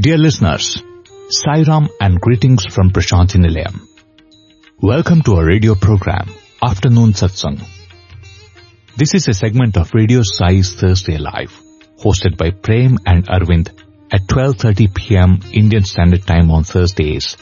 [0.00, 0.82] Dear listeners,
[1.28, 3.86] Sairam and greetings from Prashanthi Nilayam.
[4.80, 6.30] Welcome to our radio program,
[6.62, 7.60] Afternoon Satsang.
[8.96, 11.52] This is a segment of Radio Sai's Thursday Live,
[12.02, 13.68] hosted by Prem and Arvind
[14.10, 15.38] at 12.30 p.m.
[15.52, 17.36] Indian Standard Time on Thursdays,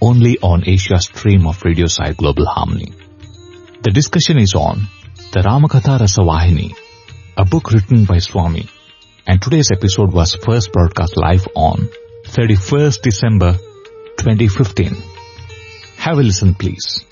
[0.00, 2.90] only on Asia stream of Radio Sai Global Harmony.
[3.82, 4.88] The discussion is on
[5.32, 6.74] the Ramakatha Rasavahini,
[7.36, 8.66] a book written by Swami,
[9.28, 11.86] and today's episode was first broadcast live on
[12.24, 13.52] 31st December
[14.16, 14.96] 2015.
[15.98, 17.04] Have a listen please.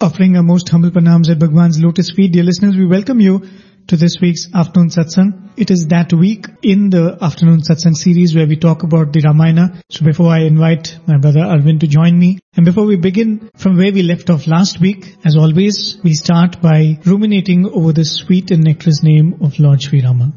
[0.00, 3.48] Offering our most humble pranams at Bhagwan's lotus feet, dear listeners, we welcome you
[3.89, 5.49] to this week's afternoon satsang.
[5.57, 9.81] It is that week in the afternoon satsang series where we talk about the Ramayana.
[9.89, 13.77] So before I invite my brother Arvind to join me, and before we begin from
[13.77, 18.51] where we left off last week, as always, we start by ruminating over the sweet
[18.51, 20.33] and nectarous name of Lord Sri Rama.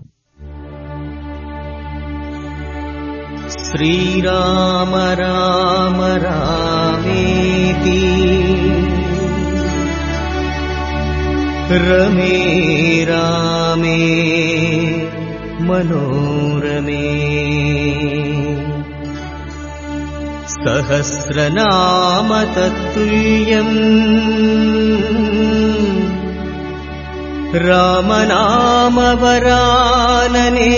[3.73, 8.01] Shriram Ram रामेति
[11.72, 12.36] रमे
[13.04, 13.98] रामे
[15.62, 17.08] मनोरमे।
[20.48, 23.78] सहस्रनाम तत्तुल्यम्
[27.56, 30.74] रामनाम वरानने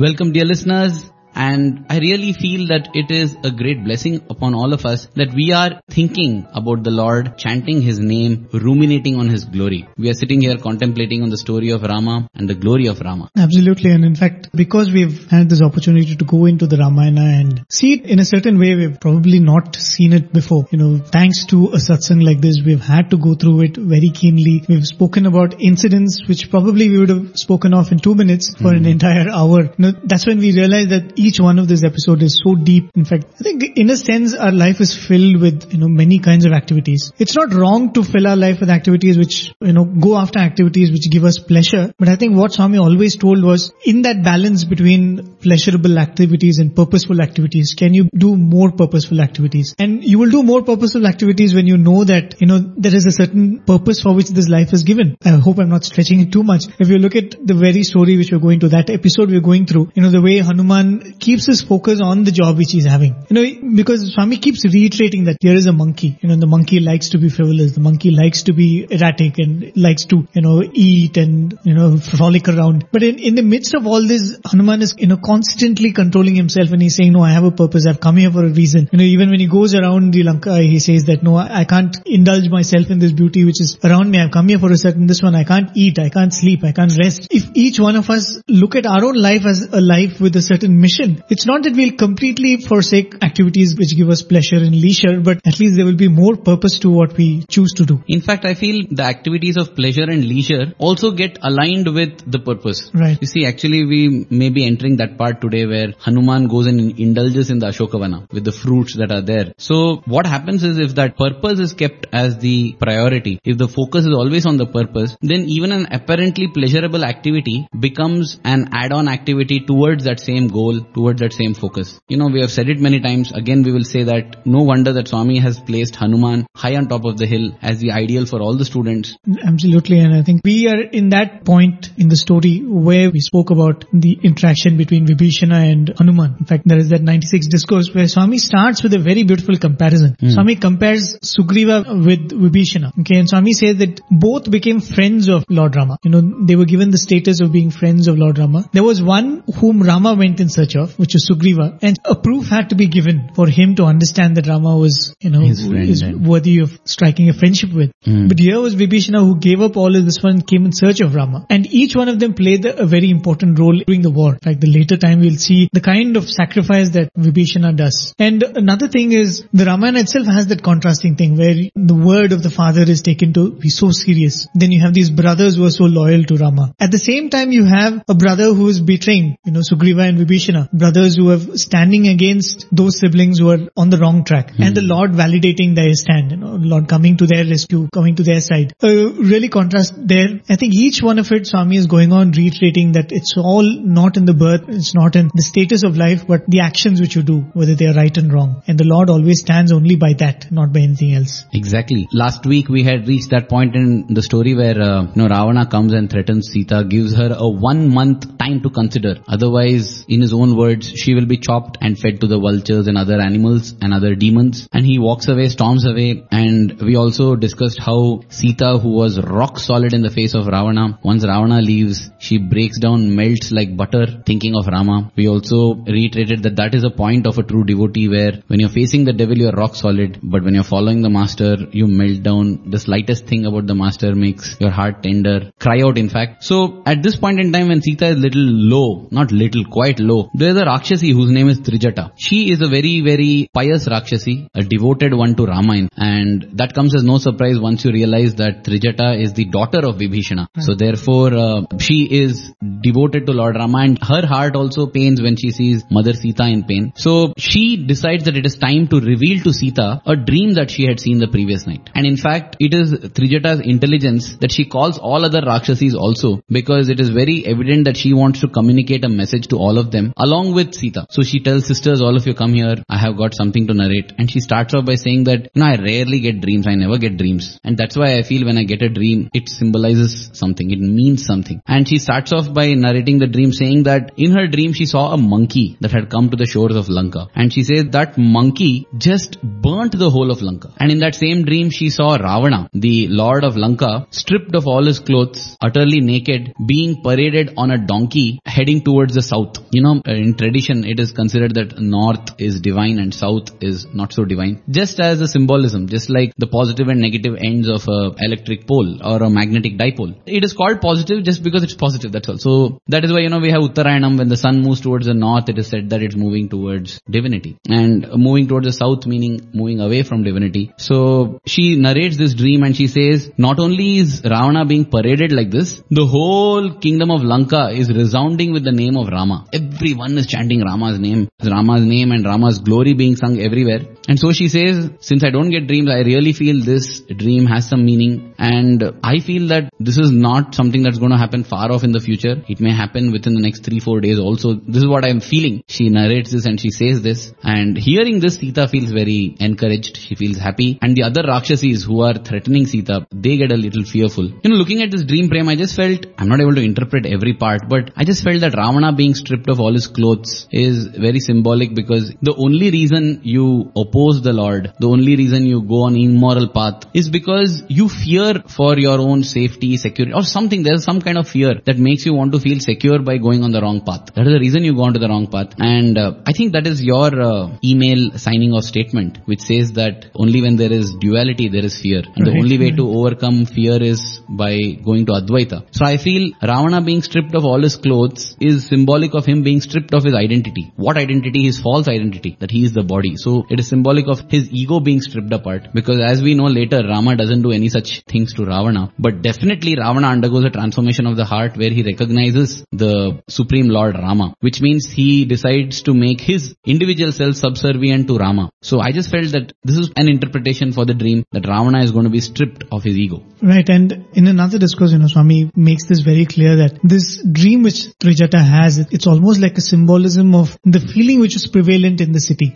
[0.00, 0.94] Welcome dear listeners
[1.34, 5.32] and I really feel that it is a great blessing upon all of us that
[5.34, 9.88] we are thinking about the Lord, chanting His name, ruminating on His glory.
[9.96, 13.30] We are sitting here contemplating on the story of Rama and the glory of Rama.
[13.36, 13.90] Absolutely.
[13.90, 17.94] And in fact, because we've had this opportunity to go into the Ramayana and see
[17.94, 20.66] it in a certain way, we've probably not seen it before.
[20.70, 24.10] You know, thanks to a satsang like this, we've had to go through it very
[24.10, 24.64] keenly.
[24.68, 28.72] We've spoken about incidents which probably we would have spoken of in two minutes for
[28.72, 28.96] an hmm.
[28.96, 29.62] entire hour.
[29.62, 32.90] You know, that's when we realized that each one of this episode is so deep.
[32.94, 36.18] In fact, I think in a sense our life is filled with, you know, many
[36.18, 37.12] kinds of activities.
[37.18, 40.90] It's not wrong to fill our life with activities which, you know, go after activities
[40.90, 41.92] which give us pleasure.
[41.98, 46.74] But I think what Swami always told was in that balance between pleasurable activities and
[46.74, 49.74] purposeful activities, can you do more purposeful activities?
[49.78, 53.06] And you will do more purposeful activities when you know that, you know, there is
[53.06, 55.16] a certain purpose for which this life is given.
[55.24, 56.64] I hope I'm not stretching it too much.
[56.78, 59.66] If you look at the very story which we're going to, that episode we're going
[59.66, 63.14] through, you know, the way Hanuman keeps his focus on the job which he's having.
[63.28, 66.18] You know, because Swami keeps reiterating that here is a monkey.
[66.20, 67.72] You know, the monkey likes to be frivolous.
[67.72, 71.98] The monkey likes to be erratic and likes to, you know, eat and, you know,
[71.98, 72.86] frolic around.
[72.92, 76.72] But in, in the midst of all this, Hanuman is, you know, constantly controlling himself
[76.72, 77.86] and he's saying, no, I have a purpose.
[77.86, 78.88] I've come here for a reason.
[78.92, 81.96] You know, even when he goes around the Lanka, he says that, no, I can't
[82.06, 84.20] indulge myself in this beauty which is around me.
[84.20, 85.34] I've come here for a certain this one.
[85.34, 85.98] I can't eat.
[85.98, 86.64] I can't sleep.
[86.64, 87.28] I can't rest.
[87.30, 90.42] If each one of us look at our own life as a life with a
[90.42, 95.20] certain mission, it's not that we'll completely forsake activities which give us pleasure and leisure,
[95.20, 98.02] but at least there will be more purpose to what we choose to do.
[98.08, 102.38] In fact, I feel the activities of pleasure and leisure also get aligned with the
[102.38, 102.90] purpose.
[102.94, 103.18] Right.
[103.20, 107.50] You see, actually we may be entering that part today where Hanuman goes and indulges
[107.50, 109.52] in the Ashokavana with the fruits that are there.
[109.58, 114.06] So what happens is if that purpose is kept as the priority, if the focus
[114.06, 119.60] is always on the purpose, then even an apparently pleasurable activity becomes an add-on activity
[119.60, 122.00] towards that same goal, towards that same focus.
[122.08, 123.32] You know, we have said it many times.
[123.32, 127.04] Again, we will say that no wonder that Swami has placed Hanuman high on top
[127.04, 129.16] of the hill as the ideal for all the students.
[129.44, 130.00] Absolutely.
[130.00, 133.84] And I think we are in that point in the story where we spoke about
[133.92, 136.36] the interaction between Vibhishana and Hanuman.
[136.40, 140.16] In fact, there is that 96 discourse where Swami starts with a very beautiful comparison.
[140.18, 140.30] Hmm.
[140.30, 142.92] Swami compares Sugriva with Vibhishana.
[143.00, 143.18] Okay.
[143.18, 145.98] And Swami says that both became friends of Lord Rama.
[146.02, 148.68] You know, they were given the status of being friends of Lord Rama.
[148.72, 150.79] There was one whom Rama went in search of.
[150.80, 154.36] Of, which was Sugriva, and a proof had to be given for him to understand
[154.36, 157.92] that Rama was, you know, is worthy of striking a friendship with.
[158.04, 158.28] Hmm.
[158.28, 161.00] But here was Vibhishana who gave up all of this one and came in search
[161.00, 161.46] of Rama.
[161.50, 164.38] And each one of them played a very important role during the war.
[164.42, 168.14] Fact, the later time we'll see the kind of sacrifice that Vibhishana does.
[168.18, 172.42] And another thing is the Ramayana itself has that contrasting thing where the word of
[172.42, 174.46] the father is taken to be so serious.
[174.54, 176.74] Then you have these brothers who are so loyal to Rama.
[176.80, 180.18] At the same time, you have a brother who is betraying, you know, Sugriva and
[180.18, 184.52] Vibhishana, brothers who are standing against those siblings who are on the wrong track.
[184.58, 188.22] And the Lord validating their stand, you know, Lord coming to their rescue, coming to
[188.22, 188.72] their side.
[188.82, 190.40] Uh, really contrast there.
[190.48, 194.16] I think each one of it, Swami is going on reiterating that it's all not
[194.16, 197.22] in the birth, it's not in the status of life, but the actions which you
[197.22, 198.62] do, whether they are right and wrong.
[198.66, 201.44] And the Lord always stands only by that, not by anything else.
[201.52, 202.08] Exactly.
[202.12, 205.66] Last week we had reached that point in the story where uh, you know Ravana
[205.66, 209.16] comes and threatens Sita, gives her a one month time to consider.
[209.28, 212.98] Otherwise, in his own words, she will be chopped and fed to the vultures and
[213.02, 214.68] other animals and other demons.
[214.72, 216.10] And he walks away, storms away.
[216.30, 220.98] And we also discussed how Sita, who was rock solid in the face of Ravana,
[221.02, 224.98] once Ravana leaves, she breaks down, melts like butter, thinking of Rama.
[225.16, 225.60] We also
[225.96, 229.12] reiterated that that is a point of a true devotee where when you're facing the
[229.12, 232.70] devil, you're rock solid, but when you're following the master, you melt down.
[232.70, 236.44] The slightest thing about the master makes your heart tender, cry out in fact.
[236.44, 240.30] So at this point in time when Sita is little low, not little, quite low,
[240.50, 242.10] there's a Rakshasi whose name is Trijata.
[242.16, 246.94] She is a very, very pious Rakshasi, a devoted one to Rama and that comes
[246.94, 250.48] as no surprise once you realize that Trijata is the daughter of Vibhishana.
[250.58, 255.36] So therefore, uh, she is devoted to Lord Rama and her heart also pains when
[255.36, 256.92] she sees Mother Sita in pain.
[256.96, 260.84] So she decides that it is time to reveal to Sita a dream that she
[260.84, 261.90] had seen the previous night.
[261.94, 266.88] And in fact, it is Trijata's intelligence that she calls all other Rakshasis also because
[266.88, 270.12] it is very evident that she wants to communicate a message to all of them
[270.16, 271.06] along with Sita.
[271.10, 274.12] So she tells sisters, all of you come here, I have got something to narrate.
[274.18, 276.98] And she starts off by saying that, you know, I rarely get dreams, I never
[276.98, 277.58] get dreams.
[277.64, 281.24] And that's why I feel when I get a dream, it symbolizes something, it means
[281.24, 281.60] something.
[281.66, 285.12] And she starts off by narrating the dream saying that in her dream she saw
[285.12, 287.26] a monkey that had come to the shores of Lanka.
[287.34, 290.72] And she says that monkey just burnt the whole of Lanka.
[290.78, 294.84] And in that same dream she saw Ravana, the lord of Lanka, stripped of all
[294.84, 299.58] his clothes, utterly naked, being paraded on a donkey heading towards the south.
[299.70, 304.12] You know, in tradition it is considered that north is divine and south is not
[304.12, 304.62] so divine.
[304.68, 309.00] Just as a symbolism, just like the positive and negative ends of a electric pole
[309.02, 310.14] or a magnetic dipole.
[310.26, 312.38] It is called positive just because it's positive, that's all.
[312.38, 315.14] So that is why, you know, we have Uttarayanam, when the sun moves towards the
[315.14, 317.58] north, it is said that it's moving towards divinity.
[317.68, 320.72] And moving towards the south meaning moving away from divinity.
[320.76, 325.50] So she narrates this dream and she says, not only is Ravana being paraded like
[325.50, 329.46] this, the whole kingdom of Lanka is resounding with the name of Rama.
[329.52, 333.80] Everyone is chanting Rama's name, Rama's name and Rama's glory being sung everywhere.
[334.08, 337.68] And so she says, since I don't get dreams, I really feel this dream has
[337.68, 341.70] some meaning and I feel that this is not something that's going to happen far
[341.70, 342.42] off in the future.
[342.48, 344.54] It may happen within the next three, four days also.
[344.54, 345.62] This is what I'm feeling.
[345.68, 349.96] She narrates this and she says this and hearing this, Sita feels very encouraged.
[349.96, 353.84] She feels happy and the other Rakshasis who are threatening Sita, they get a little
[353.84, 354.24] fearful.
[354.24, 357.06] You know, looking at this dream frame, I just felt, I'm not able to interpret
[357.06, 360.86] every part, but I just felt that Ravana being stripped of all his clothes is
[361.06, 365.82] very symbolic because the only reason you oppose the Lord, the only reason you go
[365.88, 370.62] on immoral path is because you fear for your own safety, security or something.
[370.62, 373.52] There's some kind of fear that makes you want to feel secure by going on
[373.52, 374.14] the wrong path.
[374.14, 375.54] That is the reason you go onto the wrong path.
[375.58, 380.06] And uh, I think that is your uh, email signing off statement which says that
[380.14, 382.02] only when there is duality there is fear.
[382.16, 385.58] And the only way to overcome fear is by going to Advaita.
[385.72, 389.60] So I feel Ravana being stripped of all his clothes is symbolic of him being
[389.60, 390.72] stripped of his identity.
[390.76, 391.44] What identity?
[391.44, 392.36] His false identity.
[392.40, 393.16] That he is the body.
[393.16, 395.68] So it is symbolic of his ego being stripped apart.
[395.74, 398.92] Because as we know later, Rama doesn't do any such things to Ravana.
[398.98, 403.94] But definitely Ravana undergoes a transformation of the heart where he recognizes the Supreme Lord
[403.94, 404.34] Rama.
[404.40, 408.50] Which means he decides to make his individual self subservient to Rama.
[408.62, 411.92] So I just felt that this is an interpretation for the dream that Ravana is
[411.92, 413.22] going to be stripped of his ego.
[413.42, 417.62] Right, and in another discourse, you know, Swami makes this very clear that this dream
[417.62, 422.12] which Trijata has, it's almost like a symbolism of the feeling which is prevalent in
[422.12, 422.48] the city.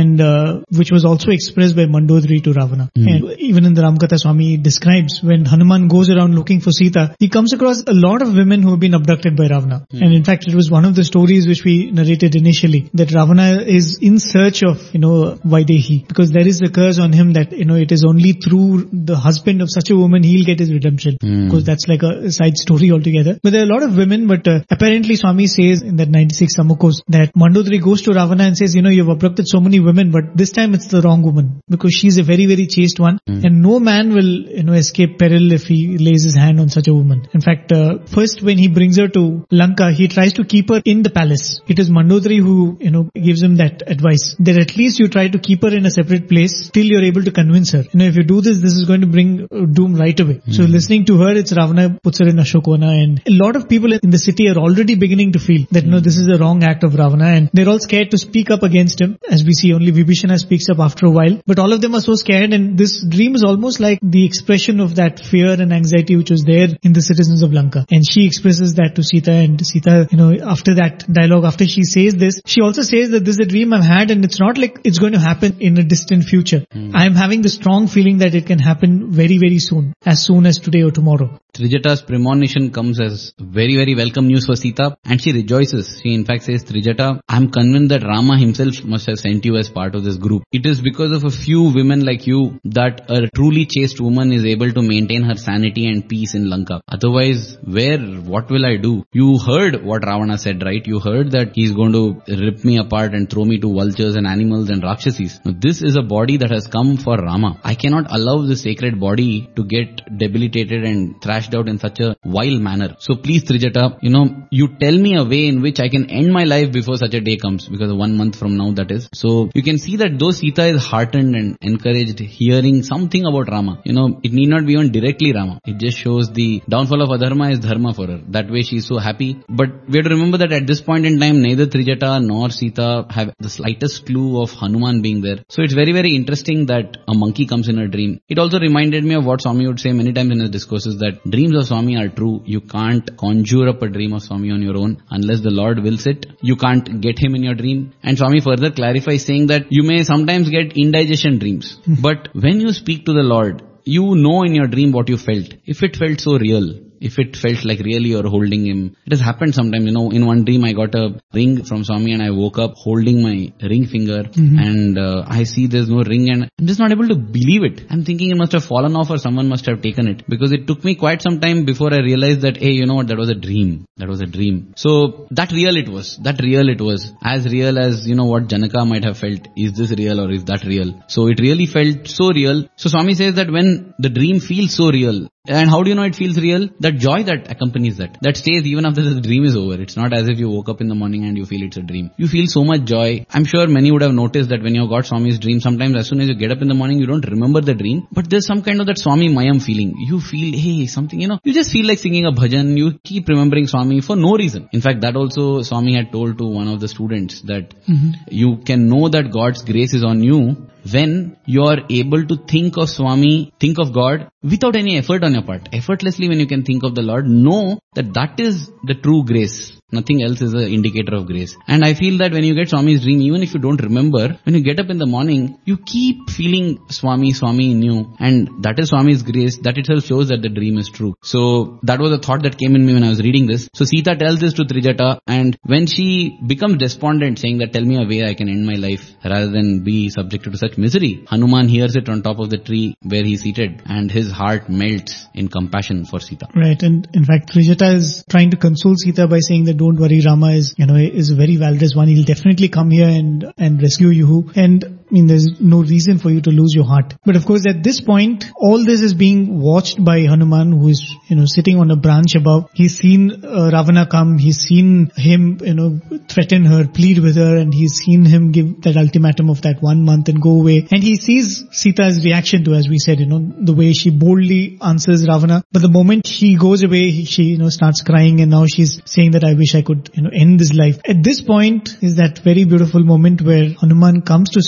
[0.00, 2.90] And uh, which was also expressed by Mandodari to Ravana.
[2.96, 7.28] And even in the Ramkatha Swami describes when Hanuman goes around looking for Sita, he
[7.28, 9.86] comes across a lot of women who have been abducted by Ravana.
[9.92, 13.62] And in fact, it was one of the stories which we narrated initially that Ravana
[13.78, 17.52] is in search of, you know, Vaidehi because there is a curse on him that,
[17.52, 20.72] you know, it is only through the husband of such a woman he'll get his
[20.72, 21.18] redemption.
[21.20, 23.38] Because that's like a side story altogether.
[23.42, 26.53] But there are a lot of women, but uh, apparently Swami says in that 96
[26.56, 30.36] That Mandodari goes to Ravana and says, you know, you've abducted so many women, but
[30.36, 33.78] this time it's the wrong woman because she's a very, very chaste one and no
[33.78, 37.28] man will, you know, escape peril if he lays his hand on such a woman.
[37.32, 40.82] In fact, uh, first when he brings her to Lanka, he tries to keep her
[40.84, 41.60] in the palace.
[41.66, 45.28] It is Mandodari who, you know, gives him that advice that at least you try
[45.28, 47.84] to keep her in a separate place till you're able to convince her.
[47.92, 50.40] You know, if you do this, this is going to bring uh, doom right away.
[50.50, 53.92] So listening to her, it's Ravana puts her in Ashokwana and a lot of people
[53.92, 56.84] in the city are already beginning to feel that, no, this is a wrong act
[56.84, 59.18] of Ravana and they're all scared to speak up against him.
[59.36, 62.04] As we see, only Vibhishana speaks up after a while, but all of them are
[62.08, 66.16] so scared and this dream is almost like the expression of that fear and anxiety
[66.16, 67.86] which was there in the citizens of Lanka.
[67.90, 71.82] And she expresses that to Sita and Sita, you know, after that dialogue, after she
[71.82, 74.58] says this, she also says that this is a dream I've had and it's not
[74.58, 76.64] like it's going to happen in a distant future.
[76.72, 76.90] Hmm.
[76.94, 80.58] I'm having the strong feeling that it can happen very, very soon, as soon as
[80.58, 81.38] today or tomorrow.
[81.54, 86.00] Trijata's premonition comes as very, very welcome news for Sita and she rejoices.
[86.02, 89.68] She in fact says, Trijata, I'm convinced that Rama himself must have sent you as
[89.68, 90.42] part of this group.
[90.52, 94.44] It is because of a few women like you that a truly chaste woman is
[94.44, 96.80] able to maintain her sanity and peace in Lanka.
[96.88, 99.04] Otherwise, where, what will I do?
[99.12, 100.86] You heard what Ravana said, right?
[100.86, 104.26] You heard that he's going to rip me apart and throw me to vultures and
[104.26, 105.44] animals and rakshasis.
[105.44, 107.60] Now, this is a body that has come for Rama.
[107.62, 112.16] I cannot allow the sacred body to get debilitated and thrashed out in such a
[112.24, 112.96] vile manner.
[112.98, 116.23] So please Trijata, you know, you tell me a way in which I can end
[116.32, 119.08] my life before such a day comes because one month from now that is.
[119.12, 123.80] So you can see that though Sita is heartened and encouraged hearing something about Rama,
[123.84, 125.60] you know, it need not be even directly Rama.
[125.64, 128.20] It just shows the downfall of adharma is dharma for her.
[128.28, 129.42] That way she is so happy.
[129.48, 133.06] But we have to remember that at this point in time, neither Trijata nor Sita
[133.10, 135.38] have the slightest clue of Hanuman being there.
[135.48, 138.20] So it's very, very interesting that a monkey comes in her dream.
[138.28, 141.22] It also reminded me of what Swami would say many times in his discourses that
[141.28, 142.42] dreams of Swami are true.
[142.44, 146.06] You can't conjure up a dream of Swami on your own unless the Lord wills
[146.06, 146.13] it.
[146.40, 147.92] You can't get him in your dream.
[148.02, 151.78] And Swami further clarifies saying that you may sometimes get indigestion dreams.
[151.84, 151.94] Hmm.
[152.00, 155.54] but when you speak to the Lord, you know in your dream what you felt.
[155.66, 156.68] If it felt so real,
[157.08, 158.96] if it felt like really you're holding him.
[159.06, 162.12] It has happened sometimes, you know, in one dream I got a ring from Swami
[162.12, 164.20] and I woke up holding my ring finger
[164.66, 167.84] and uh, I see there's no ring and I'm just not able to believe it.
[167.90, 170.66] I'm thinking it must have fallen off or someone must have taken it because it
[170.66, 173.28] took me quite some time before I realized that, hey, you know what, that was
[173.28, 173.86] a dream.
[173.98, 174.72] That was a dream.
[174.76, 176.16] So that real it was.
[176.22, 177.12] That real it was.
[177.22, 179.48] As real as, you know, what Janaka might have felt.
[179.56, 181.04] Is this real or is that real?
[181.08, 182.66] So it really felt so real.
[182.76, 186.04] So Swami says that when the dream feels so real, and how do you know
[186.04, 186.68] it feels real?
[186.80, 188.16] That joy that accompanies that.
[188.22, 189.80] That stays even after the dream is over.
[189.80, 191.82] It's not as if you woke up in the morning and you feel it's a
[191.82, 192.10] dream.
[192.16, 193.26] You feel so much joy.
[193.28, 196.22] I'm sure many would have noticed that when you got Swami's dream, sometimes as soon
[196.22, 198.08] as you get up in the morning, you don't remember the dream.
[198.10, 199.94] But there's some kind of that Swami Mayam feeling.
[199.98, 202.78] You feel, hey, something, you know, you just feel like singing a bhajan.
[202.78, 204.70] You keep remembering Swami for no reason.
[204.72, 208.12] In fact, that also Swami had told to one of the students that mm-hmm.
[208.30, 212.76] you can know that God's grace is on you when you are able to think
[212.76, 215.68] of Swami, think of God without any effort on your part.
[215.72, 219.80] Effortlessly when you can think of the Lord, know that that is the true grace.
[219.98, 221.56] Nothing else is an indicator of grace.
[221.66, 224.54] And I feel that when you get Swami's dream, even if you don't remember, when
[224.54, 228.14] you get up in the morning, you keep feeling Swami, Swami in you.
[228.18, 229.58] And that is Swami's grace.
[229.62, 231.14] That itself shows that the dream is true.
[231.22, 233.68] So that was a thought that came in me when I was reading this.
[233.74, 237.96] So Sita tells this to Trijata and when she becomes despondent saying that tell me
[238.02, 241.68] a way I can end my life rather than be subjected to such misery, Hanuman
[241.68, 245.48] hears it on top of the tree where he's seated and his heart melts in
[245.48, 246.48] compassion for Sita.
[246.54, 246.82] Right.
[246.82, 250.52] And in fact, Trijata is trying to console Sita by saying that don't worry, Rama
[250.52, 252.08] is, you know, is a very valorous one.
[252.08, 254.50] He'll definitely come here and, and rescue you.
[254.56, 257.14] And mean, there's no reason for you to lose your heart.
[257.24, 261.14] But of course, at this point, all this is being watched by Hanuman, who is,
[261.28, 262.70] you know, sitting on a branch above.
[262.74, 264.38] He's seen uh, Ravana come.
[264.38, 268.82] He's seen him, you know, threaten her, plead with her, and he's seen him give
[268.82, 270.88] that ultimatum of that one month and go away.
[270.90, 274.78] And he sees Sita's reaction to, as we said, you know, the way she boldly
[274.82, 275.62] answers Ravana.
[275.72, 279.32] But the moment he goes away, she, you know, starts crying and now she's saying
[279.32, 280.98] that I wish I could, you know, end this life.
[281.08, 284.62] At this point is that very beautiful moment where Hanuman comes to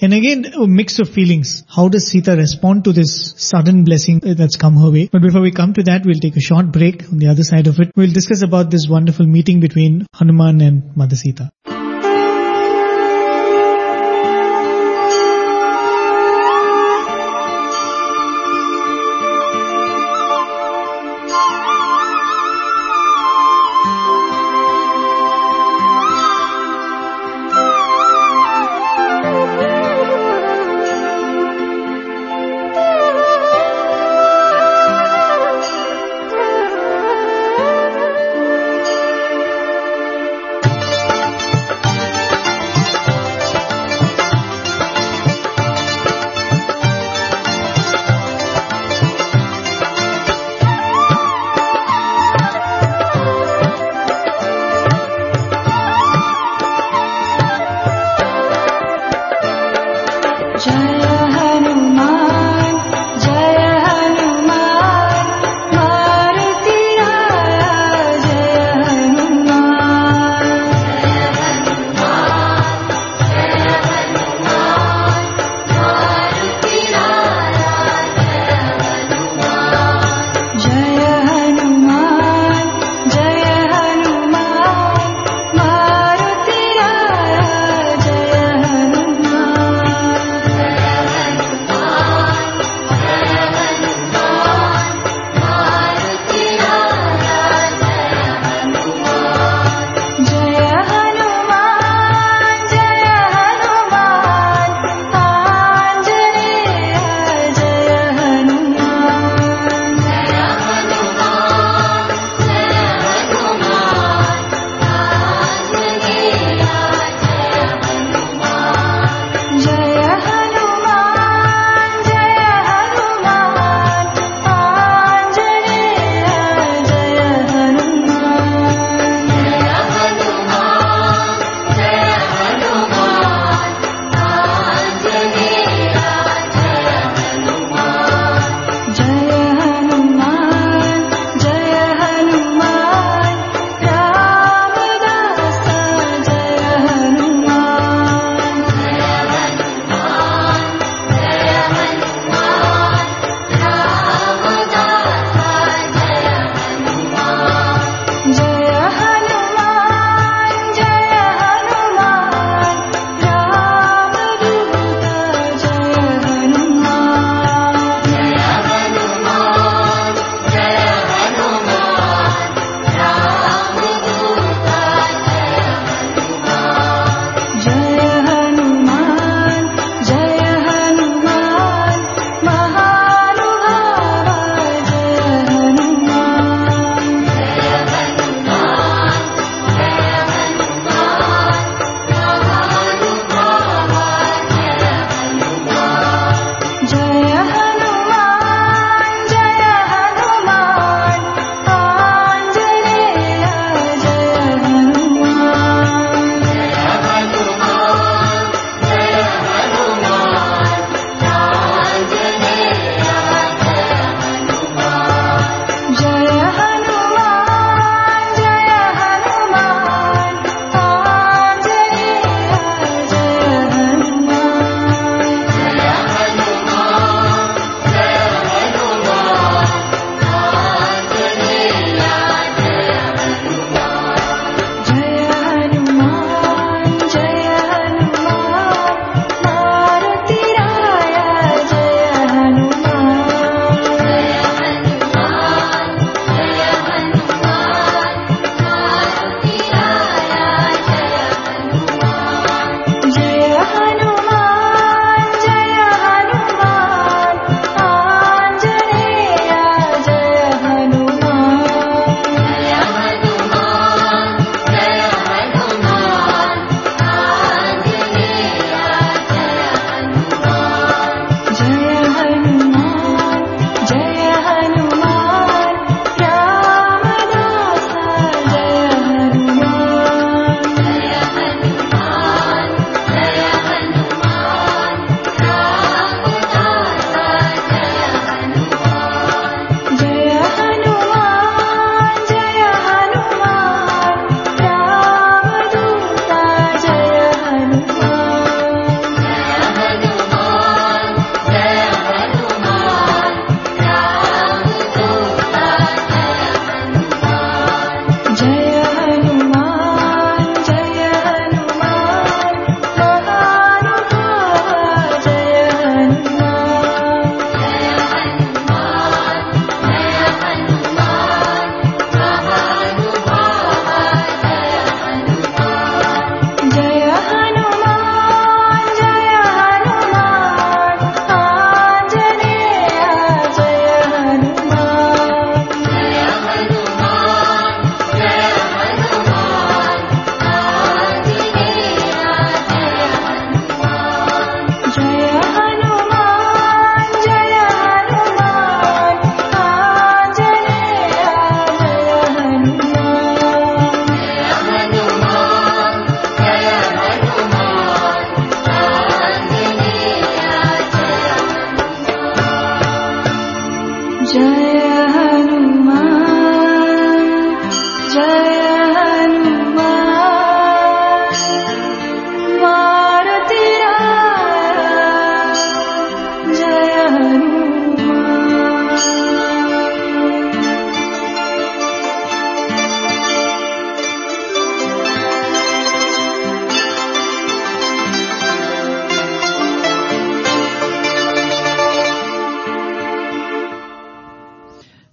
[0.00, 1.64] And again, a mix of feelings.
[1.68, 5.08] How does Sita respond to this sudden blessing that's come her way?
[5.10, 7.04] But before we come to that, we'll take a short break.
[7.10, 10.96] On the other side of it, we'll discuss about this wonderful meeting between Hanuman and
[10.96, 11.50] Mother Sita.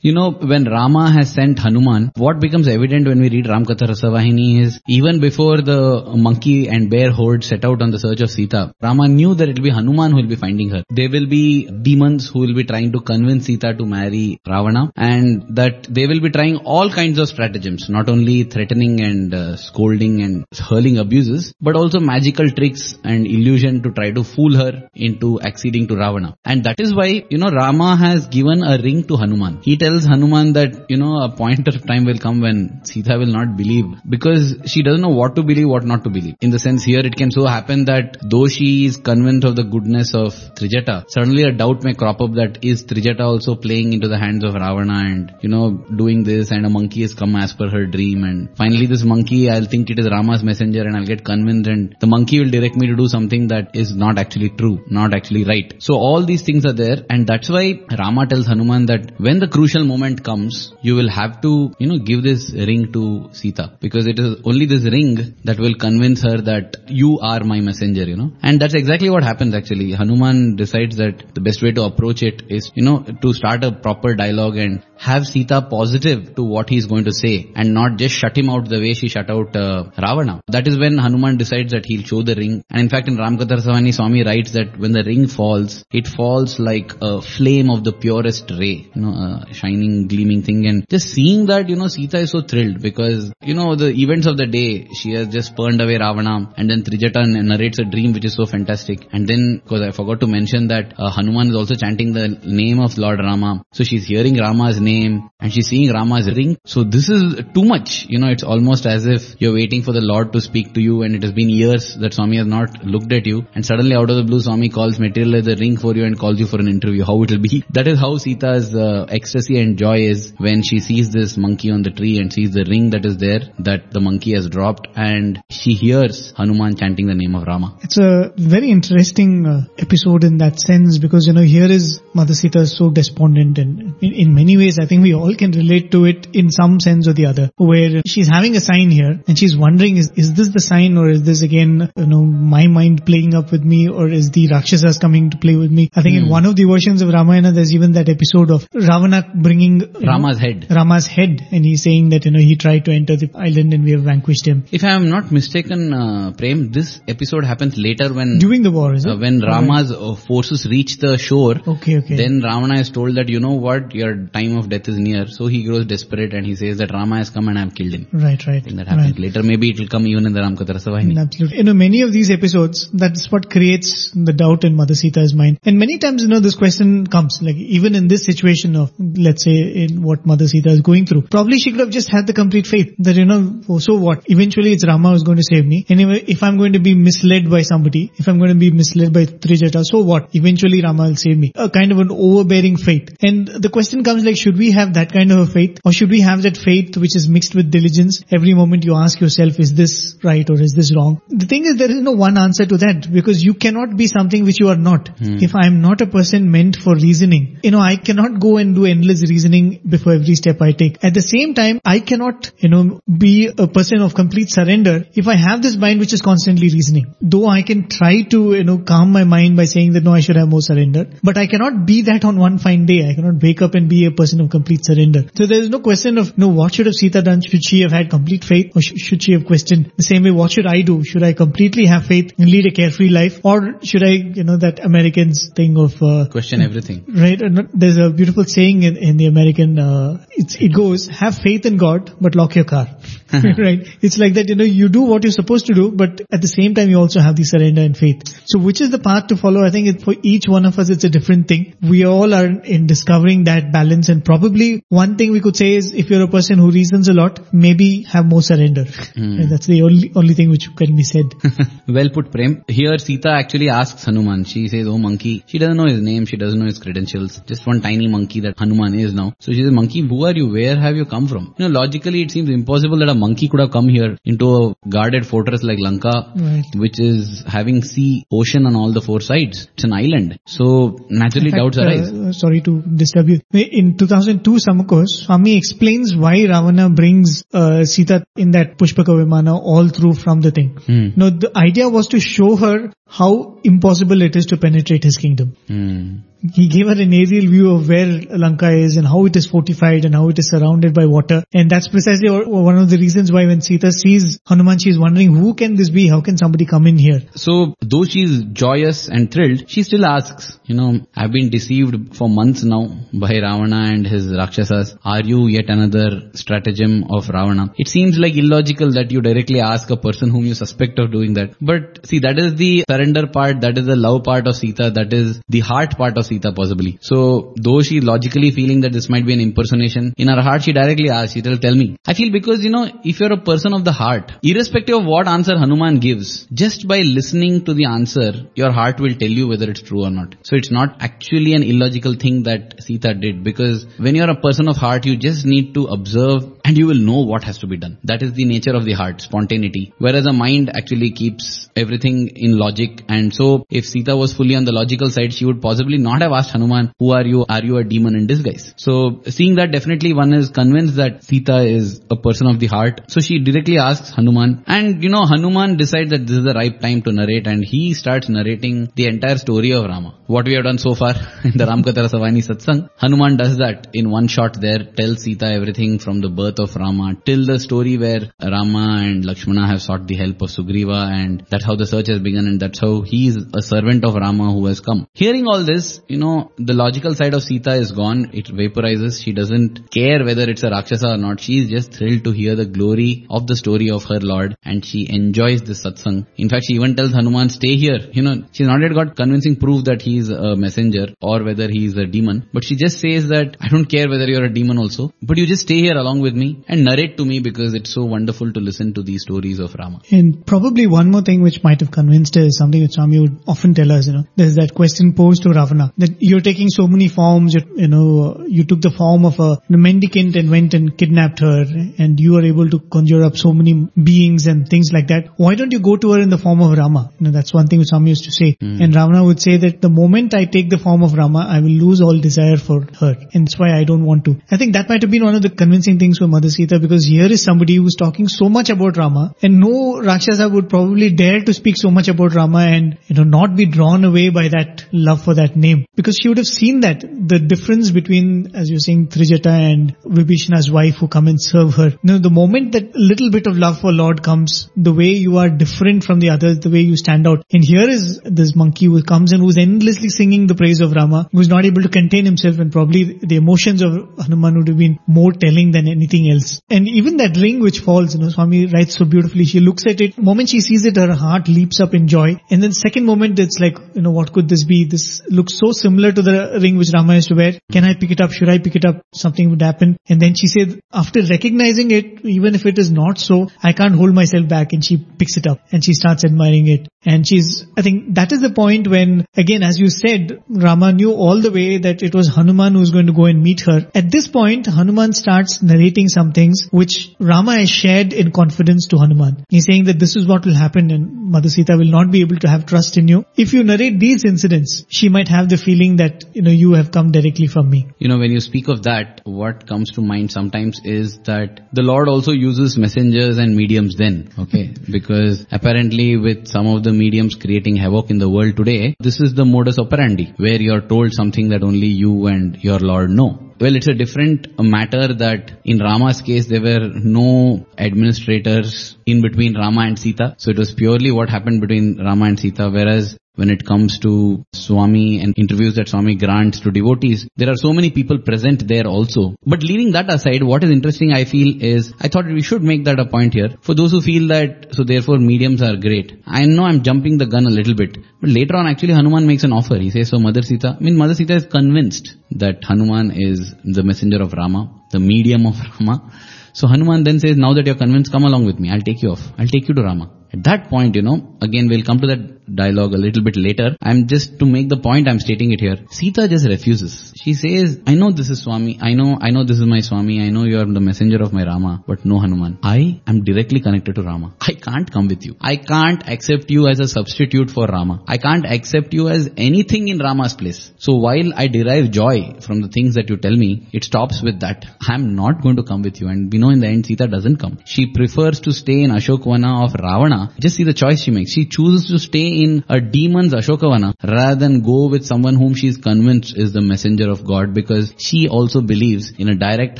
[0.10, 4.60] You know, when Rama has sent Hanuman, what becomes evident when we read Ramkatha Rasavahini
[4.60, 5.82] is even before the
[6.28, 9.58] monkey and bear horde set out on the search of Sita, Rama knew that it
[9.58, 10.84] will be Hanuman who will be finding her.
[10.90, 15.56] There will be demons who will be trying to convince Sita to marry Ravana and
[15.58, 20.24] that they will be trying all kinds of stratagems, not only threatening and uh, scolding
[20.24, 25.40] and hurling abuses, but also magical tricks and illusion to try to fool her into
[25.42, 26.36] acceding to Ravana.
[26.44, 29.60] And that is why, you know, Rama has given a ring to Hanuman.
[29.62, 33.34] He tells Hanuman that, you know, a point of time will come when Sita will
[33.38, 36.36] not believe because she doesn't know what to believe, what not to believe.
[36.42, 39.64] In the sense here, it can so happen that though she is convinced of the
[39.64, 44.08] goodness of Trijata, suddenly a doubt may crop up that is Trijata also playing into
[44.08, 47.54] the hands of Ravana and, you know, doing this and a monkey has come as
[47.54, 51.06] per her dream and finally this monkey, I'll think it is Rama's messenger and I'll
[51.06, 54.50] get convinced and the monkey will direct me to do something that is not actually
[54.50, 55.74] true, not actually right.
[55.80, 59.48] So all these things are there and that's why Rama tells Hanuman that when the
[59.48, 64.08] crucial moment comes, you will have to, you know, give this ring to Sita because
[64.08, 68.18] it is only this ring that will convince her that you are my messenger, you
[68.22, 68.32] know.
[68.42, 69.92] And that's exactly what happens actually.
[69.94, 73.72] Hanuman decides that the best way to approach it is, you know, to start a
[73.72, 77.98] proper dialogue and have Sita positive to what he is going to say and not
[77.98, 80.42] just shut him out the way she shut out uh, Ravana.
[80.48, 82.64] That is when Hanuman decides that he'll show the ring.
[82.70, 86.60] And in fact, in Ramkatha Rasavahini, Swami writes that when the ring falls, it falls
[86.60, 89.14] like a flame of the purest ray, you know,
[89.50, 90.68] a shining, gleaming thing.
[90.68, 94.28] And just seeing that, you know, Sita is so thrilled because, you know, the events
[94.28, 98.12] of the day, she has just burned away Ravana and then Trijata narrates a dream
[98.12, 99.08] which is so fantastic.
[99.14, 102.82] And then, because I forgot to mention that uh, Hanuman is also chanting the name
[102.82, 103.64] of Lord Rama.
[103.72, 106.58] So she's hearing Rama's name and she's seeing Rama's ring.
[106.66, 108.06] So this is too much.
[108.10, 111.04] You know, it's almost as if you're waiting for the Lord to speak to you
[111.04, 114.10] and it has been years that Swami has not looked at you and suddenly out
[114.10, 116.68] of the blue Swami calls materialize the ring for you and calls you for an
[116.68, 117.04] interview.
[117.04, 117.64] How it will be.
[117.80, 121.84] That is how Sita's uh, ecstasy and joy is when she sees this monkey on
[121.84, 125.42] the tree and sees the ring that is there that the monkey has dropped and
[125.50, 127.78] she hears Hanuman chanting the name of Rama.
[127.82, 132.34] It's a very interesting uh, episode in that sense because, you know, here is Mother
[132.34, 136.06] Sita so despondent and in, in many ways I think we all can relate to
[136.06, 139.56] it in some sense or the other where she's having a sign here and she's
[139.58, 143.34] wondering is, is this the sign or is this again, you know, my mind playing
[143.36, 145.90] up with me or is the Rakshasas coming to play with me?
[145.96, 149.30] I think in one of the versions of Ramayana there's even that episode of Ravana
[149.36, 150.68] bringing you know, Rama's head.
[150.70, 153.84] Rama's head and he's saying that, you know, he tried to enter the island and
[153.84, 154.66] we have vanquished him.
[154.72, 158.94] If I am not mistaken, uh, Prem, this episode happens later when During the war,
[158.94, 159.12] is it?
[159.12, 161.56] uh, when Rama's uh, forces reach the shore.
[161.68, 162.16] Okay, okay.
[162.16, 165.28] Then Ravana is told that you know what, your time of death is near.
[165.28, 167.94] So he grows desperate and he says that Rama has come and I have killed
[167.94, 168.08] him.
[168.12, 168.66] Right, right.
[168.66, 169.20] And that happens right.
[169.20, 169.44] later.
[169.44, 171.20] Maybe it will come even in the Ramkatha Rasavahini.
[171.20, 171.58] Absolutely.
[171.58, 175.60] You know, many of these episodes, that's what creates the doubt in Mother Sita's mind.
[175.64, 179.44] And many times, you know, this question comes, like even in this situation of, let's
[179.44, 182.34] say, in what Mother Sita is going through, probably she could have just had the
[182.34, 184.24] complete faith that, you know, oh, so what?
[184.28, 185.86] Eventually it's Rama who's going to save me.
[185.90, 189.14] Anyway, if I'm going to be misled by somebody, if I'm going to be misled
[189.14, 190.30] by Trijata, so what?
[190.34, 191.52] Eventually Rama will save me.
[191.56, 193.16] A kind of an overbearing faith.
[193.22, 195.80] And the question comes like, should we have that kind of a faith?
[195.86, 198.22] Or should we have that faith which is mixed with diligence?
[198.32, 201.22] Every moment you ask yourself, is this right or is this wrong?
[201.30, 204.44] The thing is, there is no one answer to that because you cannot be something
[204.44, 205.10] which you are not.
[205.18, 205.38] Hmm.
[205.48, 208.76] If I am not a person meant for reasoning, you know, I cannot go and
[208.76, 211.04] do endless reasoning before every step I take.
[211.04, 215.28] At the same time, I cannot, you know, be a person of complete surrender if
[215.28, 217.16] I have this mind which is constantly reasoning.
[217.22, 220.20] Though I can try to, you know, calm my mind by saying that no, I
[220.20, 223.00] should have more surrender, but I cannot be that on one fine day.
[223.10, 225.24] I cannot wake up and be a person of complete surrender.
[225.36, 227.42] So there is no question of, no, what should have Sita done?
[227.42, 229.92] Should she have had complete faith or sh- should she have questioned?
[229.98, 231.04] The same way, what should I do?
[231.04, 234.58] Should I completely have faith and lead a carefree life or should I, you know,
[234.58, 237.06] that Americans thing of, uh, Question everything.
[237.08, 237.40] Right.
[237.74, 241.78] There's a beautiful saying in, in the American, uh, it's, it goes, have faith in
[241.78, 242.88] God, but lock your car.
[243.32, 243.62] Mm-hmm.
[243.68, 243.88] right.
[244.02, 246.48] It's like that, you know, you do what you're supposed to do, but at the
[246.48, 248.24] same time, you also have the surrender and faith.
[248.46, 249.64] So which is the path to follow?
[249.64, 251.76] I think it, for each one of us, it's a different thing.
[251.82, 255.94] We all are in discovering that balance and probably one thing we could say is
[255.94, 258.86] if you're a person who reasons a lot, maybe have more surrender.
[258.86, 259.42] Mm.
[259.42, 261.34] And that's the only, only thing which can be said.
[261.88, 262.64] well put, Prem.
[262.68, 264.46] Here Sita actually asks Hanuman.
[264.46, 265.44] She says, oh monkey.
[265.48, 266.26] She doesn't know his name.
[266.26, 267.40] She doesn't know his credentials.
[267.46, 269.34] Just one tiny monkey that Hanuman is now.
[269.40, 270.50] So she says, monkey, who are you?
[270.52, 271.54] Where have you come from?
[271.58, 274.90] You know, logically it seems impossible that a monkey could have come here into a
[274.96, 276.64] guarded fortress like Lanka, Right.
[276.84, 279.68] which is having sea, ocean on all the four sides.
[279.74, 280.38] It's an island.
[280.58, 282.10] So naturally fact, doubts arise.
[282.12, 283.40] uh, sorry to disturb you.
[283.82, 289.56] In 2002 Summer Course, Swami explains why Ravana brings uh, Sita in that Pushpaka Vimana
[289.74, 290.70] all through from the thing.
[290.88, 291.10] Hmm.
[291.16, 295.56] No, the idea was to show her how impossible it is to penetrate his kingdom.
[295.68, 296.18] Hmm.
[296.54, 300.06] He gave her an aerial view of where Lanka is and how it is fortified
[300.06, 301.44] and how it is surrounded by water.
[301.54, 305.36] And that's precisely one of the reasons why when Sita sees Hanuman, she is wondering,
[305.36, 306.08] who can this be?
[306.08, 307.22] How can somebody come in here?
[307.36, 312.30] So though she's joyous and thrilled, she still asks, you know, I've been deceived for
[312.30, 314.96] months now by Ravana and his Rakshasas.
[315.04, 317.74] Are you yet another stratagem of Ravana?
[317.78, 321.34] It seems like illogical that you directly ask a person whom you suspect of doing
[321.34, 321.56] that.
[321.60, 325.12] But see, that is the surrender part, that is the love part of Sita, that
[325.12, 326.98] is the heart part of Sita possibly.
[327.02, 330.74] So though she logically feeling that this might be an impersonation, in her heart she
[330.74, 331.98] directly asks, she will tell me.
[332.08, 335.28] I feel because you know, if you're a person of the heart, irrespective of what
[335.28, 339.70] answer Hanuman gives, just by listening to the answer, your heart will tell you whether
[339.70, 340.36] it's true or not.
[340.44, 344.68] So it's not actually an illogical thing that Sita did because when you're a person
[344.70, 347.78] of heart, you just need to observe and you will know what has to be
[347.78, 347.98] done.
[348.04, 349.94] That is the nature of the heart, spontaneity.
[349.98, 354.66] Whereas a mind actually keeps everything in logic and so if Sita was fully on
[354.66, 357.46] the logical side, she would possibly not have asked Hanuman, who are you?
[357.48, 358.74] Are you a demon in disguise?
[358.78, 363.02] So seeing that definitely one is convinced that Sita is a person of the heart.
[363.08, 366.80] So she directly asks Hanuman and you know Hanuman decides that this is the right
[366.82, 370.16] time to narrate and he starts narrating the entire story of Rama.
[370.28, 374.10] What we have done so far in the Ramkatha Rasavahini Satsang, Hanuman does that in
[374.10, 378.32] one shot there, tells Sita everything from the birth of Rama till the story where
[378.42, 382.20] Rama and Lakshmana have sought the help of Sugriva and that's how the search has
[382.20, 385.08] begun and that's how he is a servant of Rama who has come.
[385.14, 388.32] Hearing all this, you know, the logical side of Sita is gone.
[388.34, 389.24] It vaporizes.
[389.24, 391.40] She doesn't care whether it's a Rakshasa or not.
[391.40, 394.84] She is just thrilled to hear the glory of the story of her Lord and
[394.84, 396.26] she enjoys this satsang.
[396.36, 398.00] In fact, she even tells Hanuman, stay here.
[398.12, 401.68] You know, she's not yet got convincing proof that he is a messenger or whether
[401.70, 404.54] he is a demon, but she just says that I don't care whether you're a
[404.54, 407.76] demon also, but you just stay here along with me and narrate to me because
[407.76, 410.02] it's so wonderful to listen to these stories of Rama.
[410.10, 413.44] And probably one more thing which might have convinced her is something that Swami would
[413.48, 416.88] often tell us, you know, there's that question posed to Ravana that you're taking so
[416.88, 420.98] many forms, you, you know, you took the form of a, mendicant and went and
[420.98, 421.66] kidnapped her
[421.98, 425.28] and you are able to conjure up so many beings and things like that.
[425.38, 427.12] Why don't you go to her in the form of Rama?
[427.20, 428.56] You know, that's one thing Swami used to say.
[428.60, 428.82] Hmm.
[428.82, 431.78] And Ravana would say that the moment I take the form of Rama, I will
[431.86, 433.16] lose all desire for her.
[433.34, 434.38] And that's why I don't want to.
[434.50, 437.06] I think that might have been one of the convincing things for Mother Sita because
[437.06, 441.42] here is somebody who's talking so much about Rama and no Rakshasa would probably dare
[441.42, 444.86] to speak so much about Rama and, you know, not be drawn away by that
[444.92, 445.86] love for that name.
[445.96, 450.72] Because she would have seen that, the difference between, as you're saying, Trijata and Vibhishana's
[450.72, 451.90] wife who come and serve her.
[451.90, 455.38] You know, the moment that little bit of love for Lord comes, the way you
[455.40, 457.44] are different from the others, the way you stand out.
[457.52, 461.28] And here is this monkey who comes and who's endlessly singing the praise of Rama,
[461.32, 465.00] who's not able to contain himself and probably the emotions of Hanuman would have been
[465.08, 466.62] more telling than anything else.
[466.70, 469.46] And even that ring which falls, you know, Swami writes so beautifully.
[469.46, 472.40] She looks at it, The moment she sees it, her heart leaps up in joy.
[472.50, 474.86] And then second moment it's like, you know, what could this be?
[474.86, 477.54] This looks so similar to the ring which Rama used to wear.
[477.72, 478.32] Can I pick it up?
[478.32, 479.02] Should I pick it up?
[479.14, 479.98] Something would happen.
[480.08, 483.96] And then she said, after recognizing it, even if it is not so, I can't
[483.96, 484.74] hold myself back.
[484.74, 486.88] And she picks it up and she starts admiring it.
[487.06, 491.14] And she's, I think that is the point when, again, as you said, Rama knew
[491.14, 493.90] all the way that it was Hanuman who was going to go and meet her.
[493.96, 498.98] At this point, Hanuman starts narrating some things which Rama has shared in confidence to
[498.98, 499.46] Hanuman.
[499.50, 502.38] He's saying that this is what will happen and Mother Sita will not be able
[502.38, 503.26] to have trust in you.
[503.38, 506.92] If you narrate these incidents, she might have the feeling that, you know, you have
[506.92, 507.88] come directly from me.
[508.00, 511.84] You know, when you speak of that, what comes to mind sometimes is that the
[511.84, 514.74] Lord also uses messengers and mediums then, okay?
[514.98, 519.36] Because apparently with some of the mediums creating havoc in the world today, this is
[519.36, 523.32] the modus operandi, where you're told something that only you and your Lord know.
[523.62, 529.58] Well, it's a different matter that in Rama's case, there were no administrators in between
[529.64, 530.36] Rama and Sita.
[530.38, 534.12] So it was purely what happened between Rama and Sita, whereas when it comes to
[534.54, 538.86] Swami and interviews that Swami grants to devotees, there are so many people present there
[538.86, 539.36] also.
[539.46, 542.84] But leaving that aside, what is interesting I feel is, I thought we should make
[542.86, 543.52] that a point here.
[543.62, 546.22] For those who feel that, so therefore mediums are great.
[546.26, 549.46] I know I'm jumping the gun a little bit, but later on actually Hanuman makes
[549.46, 549.78] an offer.
[549.78, 553.84] He says, so Mother Sita, I mean Mother Sita is convinced that Hanuman is the
[553.84, 556.12] messenger of Rama, the medium of Rama.
[556.52, 558.70] So Hanuman then says, now that you're convinced, come along with me.
[558.70, 559.22] I'll take you off.
[559.38, 560.12] I'll take you to Rama.
[560.34, 563.76] At that point, you know, again we'll come to that dialogue a little bit later.
[563.82, 565.78] I'm just to make the point, I'm stating it here.
[565.90, 567.14] Sita just refuses.
[567.22, 568.80] She says, I know this is Swami.
[568.82, 570.22] I know, I know this is my Swami.
[570.22, 572.60] I know you are the messenger of my Rama, but no Hanuman.
[572.64, 574.34] I am directly connected to Rama.
[574.42, 575.36] I can't come with you.
[575.42, 578.04] I can't accept you as a substitute for Rama.
[578.08, 580.72] I can't accept you as anything in Rama's place.
[580.78, 584.40] So while I derive joy from the things that you tell me, it stops with
[584.42, 584.66] that.
[584.88, 586.08] I'm not going to come with you.
[586.08, 587.60] And we know in the end Sita doesn't come.
[587.66, 590.34] She prefers to stay in Ashokvana of Ravana.
[590.40, 591.32] Just see the choice she makes.
[591.32, 595.68] She chooses to stay in a demon's Ashokavana rather than go with someone whom she
[595.68, 599.80] is convinced is the messenger of God because she also believes in a direct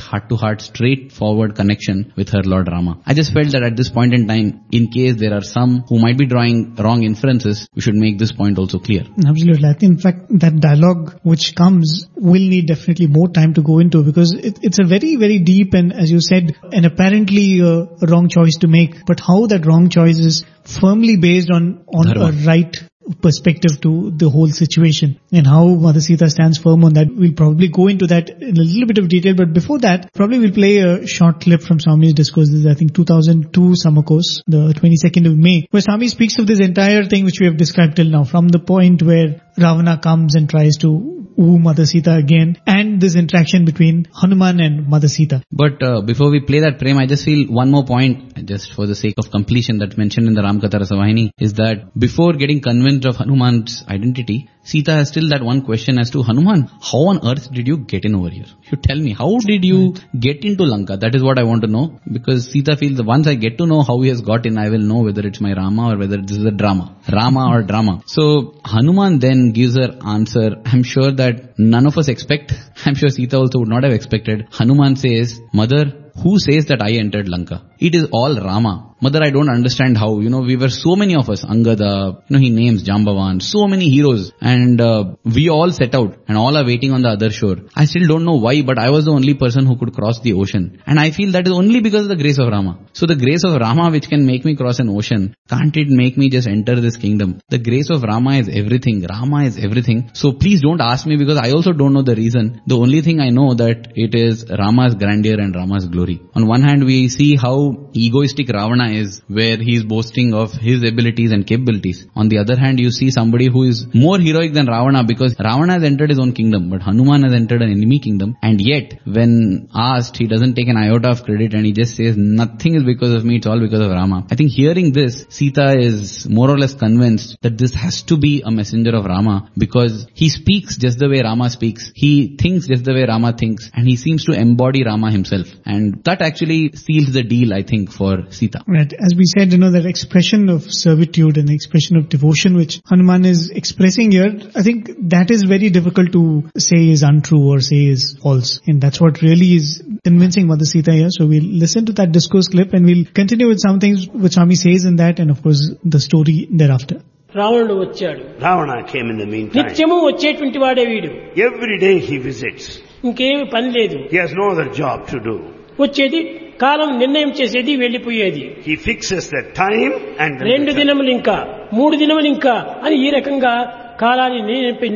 [0.00, 3.00] heart-to-heart straightforward connection with her Lord Rama.
[3.06, 5.98] I just felt that at this point in time, in case there are some who
[5.98, 9.04] might be drawing wrong inferences, we should make this point also clear.
[9.26, 9.68] Absolutely.
[9.68, 13.78] I think, in fact, that dialogue which comes will need definitely more time to go
[13.78, 17.86] into because it, it's a very, very deep and, as you said, an apparently uh,
[18.08, 19.04] wrong choice to make.
[19.06, 20.44] But how that wrong choice is
[20.78, 22.28] firmly based on on Dharma.
[22.28, 22.76] a right
[23.22, 27.08] perspective to the whole situation and how Mother Sita stands firm on that.
[27.10, 30.38] We'll probably go into that in a little bit of detail, but before that, probably
[30.38, 32.48] we'll play a short clip from Swami's discourse.
[32.48, 36.46] This is, I think, 2002 summer course, the 22nd of May, where Swami speaks of
[36.46, 40.34] this entire thing which we have described till now, from the point where Ravana comes
[40.34, 45.42] and tries to woo Mother Sita again, and this interaction between Hanuman and Mother Sita.
[45.50, 48.86] But uh, before we play that prem, I just feel one more point, just for
[48.86, 53.06] the sake of completion that's mentioned in the Ramkatha Rasavahini, is that before getting convinced
[53.06, 57.50] of Hanuman's identity, Sita has still that one question as to Hanuman, how on earth
[57.50, 58.44] did you get in over here?
[58.70, 60.98] You tell me, how did you get into Lanka?
[60.98, 63.66] That is what I want to know because Sita feels that once I get to
[63.66, 66.18] know how he has got in, I will know whether it's my Rama or whether
[66.18, 66.94] this is a drama.
[67.10, 68.02] Rama or drama.
[68.06, 70.56] So Hanuman then gives her answer.
[70.66, 72.52] I'm sure that none of us expect.
[72.84, 74.48] I'm sure Sita also would not have expected.
[74.52, 77.62] Hanuman says, Mother, who says that I entered Lanka?
[77.78, 78.89] It is all Rama.
[79.02, 82.36] Mother, I don't understand how, you know, we were so many of us, Angada, you
[82.36, 86.54] know, he names Jambavan, so many heroes, and uh, we all set out, and all
[86.54, 87.56] are waiting on the other shore.
[87.74, 90.34] I still don't know why, but I was the only person who could cross the
[90.34, 90.82] ocean.
[90.86, 92.78] And I feel that is only because of the grace of Rama.
[92.92, 96.18] So the grace of Rama which can make me cross an ocean, can't it make
[96.18, 97.40] me just enter this kingdom?
[97.48, 99.06] The grace of Rama is everything.
[99.08, 100.10] Rama is everything.
[100.12, 102.60] So please don't ask me because I also don't know the reason.
[102.66, 106.20] The only thing I know that it is Rama's grandeur and Rama's glory.
[106.34, 110.82] On one hand, we see how egoistic Ravana is, where he is boasting of his
[110.82, 112.06] abilities and capabilities.
[112.14, 115.74] On the other hand, you see somebody who is more heroic than Ravana because Ravana
[115.74, 118.36] has entered his own kingdom, but Hanuman has entered an enemy kingdom.
[118.42, 122.16] And yet, when asked, he doesn't take an iota of credit and he just says,
[122.16, 124.26] nothing is because of me, it's all because of Rama.
[124.30, 128.42] I think hearing this, Sita is more or less convinced that this has to be
[128.42, 131.92] a messenger of Rama because he speaks just the way Rama speaks.
[131.94, 135.48] He thinks just the way Rama thinks and he seems to embody Rama himself.
[135.64, 138.91] And that actually seals the deal, I think, for Sita Right.
[139.07, 143.25] As we said, you know, that expression of servitude and expression of devotion which Hanuman
[143.25, 146.23] is expressing here, I think that is very difficult to
[146.57, 148.59] say is untrue or say is false.
[148.67, 151.09] And that's what really is convincing Mother Sita here.
[151.09, 154.55] So we'll listen to that discourse clip and we'll continue with some things which Swami
[154.55, 156.97] says in that and of course the story thereafter.
[157.39, 159.57] రావణుడు వచ్చాడు Ravana came in the meantime.
[159.59, 161.09] నిత్యము వచ్చేటువంటి వాడే వీడు
[161.47, 162.65] Every day he visits.
[163.07, 165.35] ఇంకేమి పని లేదు He has no other job to do.
[165.83, 166.19] వచ్చేది
[166.60, 171.36] కాలం నిర్ణయం చేసేది వెళ్ళిపోయేది he fixes the time and రెండు దినములు ఇంకా
[171.72, 173.54] మూడు దినములు ఇంకా అని ఈ రకంగా
[174.00, 174.42] కాలాన్ని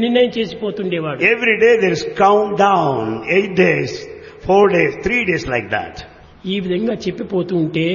[0.00, 1.18] నిర్ణయం చేసిపోతుండేవాడు.
[1.24, 4.08] Every day there is count down eight days
[4.46, 6.00] four days three days like that
[6.46, 7.86] ఈ విధంగా చెప్పిపోతూ ఉంటే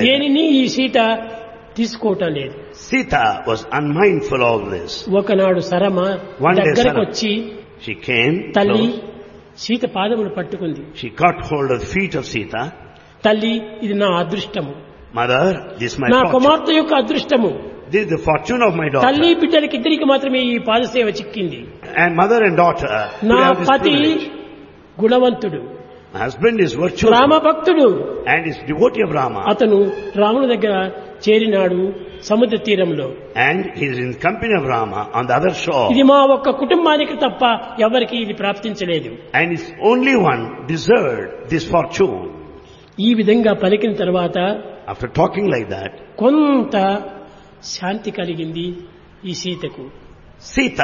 [0.00, 0.98] దేనిని ఈ సీట
[1.76, 2.54] తీసుకోవటం లేదు.
[2.74, 3.14] Sita
[3.48, 6.00] was unmindful of this ఒకనాడు సరమ
[6.60, 7.32] దగ్గరకు వచ్చి
[8.54, 8.86] తల్లి
[9.62, 10.82] సీత పాదములు పట్టుకుంది.
[11.00, 12.54] She caught hold of feet of Sita
[13.24, 14.72] తల్లి ఇది నా అదృష్టము.
[15.16, 17.50] మదర్ దిస్ మై నా కుమార్తె యొక్క అదృష్టము.
[17.90, 21.60] This the fortune of my daughter తల్లి బిడ్డలకి ఇద్దరికి మాత్రమే ఈ పాదసేవ చిక్కింది.
[22.02, 22.92] అండ్ మదర్ అండ్ డాటర్
[23.32, 23.40] నా
[23.70, 23.96] పతి
[25.02, 25.62] గుణవంతుడు.
[26.22, 27.86] హస్బెండ్ ఇస్ వర్చువల్ రామ భక్తుడు
[28.32, 29.78] and is devotee of Rama అతను
[30.16, 30.74] రాముని దగ్గర
[31.24, 31.80] చేరినాడు
[32.28, 33.06] సముద్ర తీరంలో.
[33.46, 37.42] And he's in company of Rama on the other show ఇది మా ఒక్క కుటుంబానికి తప్ప
[37.86, 39.10] ఎవరికి ఇది ప్రాప్తించలేదు.
[39.40, 41.10] And is only one deserve
[41.52, 42.24] this fortune
[43.00, 44.38] ఈ విధంగా పలికిన తర్వాత
[44.92, 46.76] ఆఫ్టర్ టాకింగ్ లైక్ దాట్ కొంత
[47.74, 48.66] శాంతి కలిగింది
[49.30, 49.84] ఈ సీతకు.
[50.54, 50.80] Sita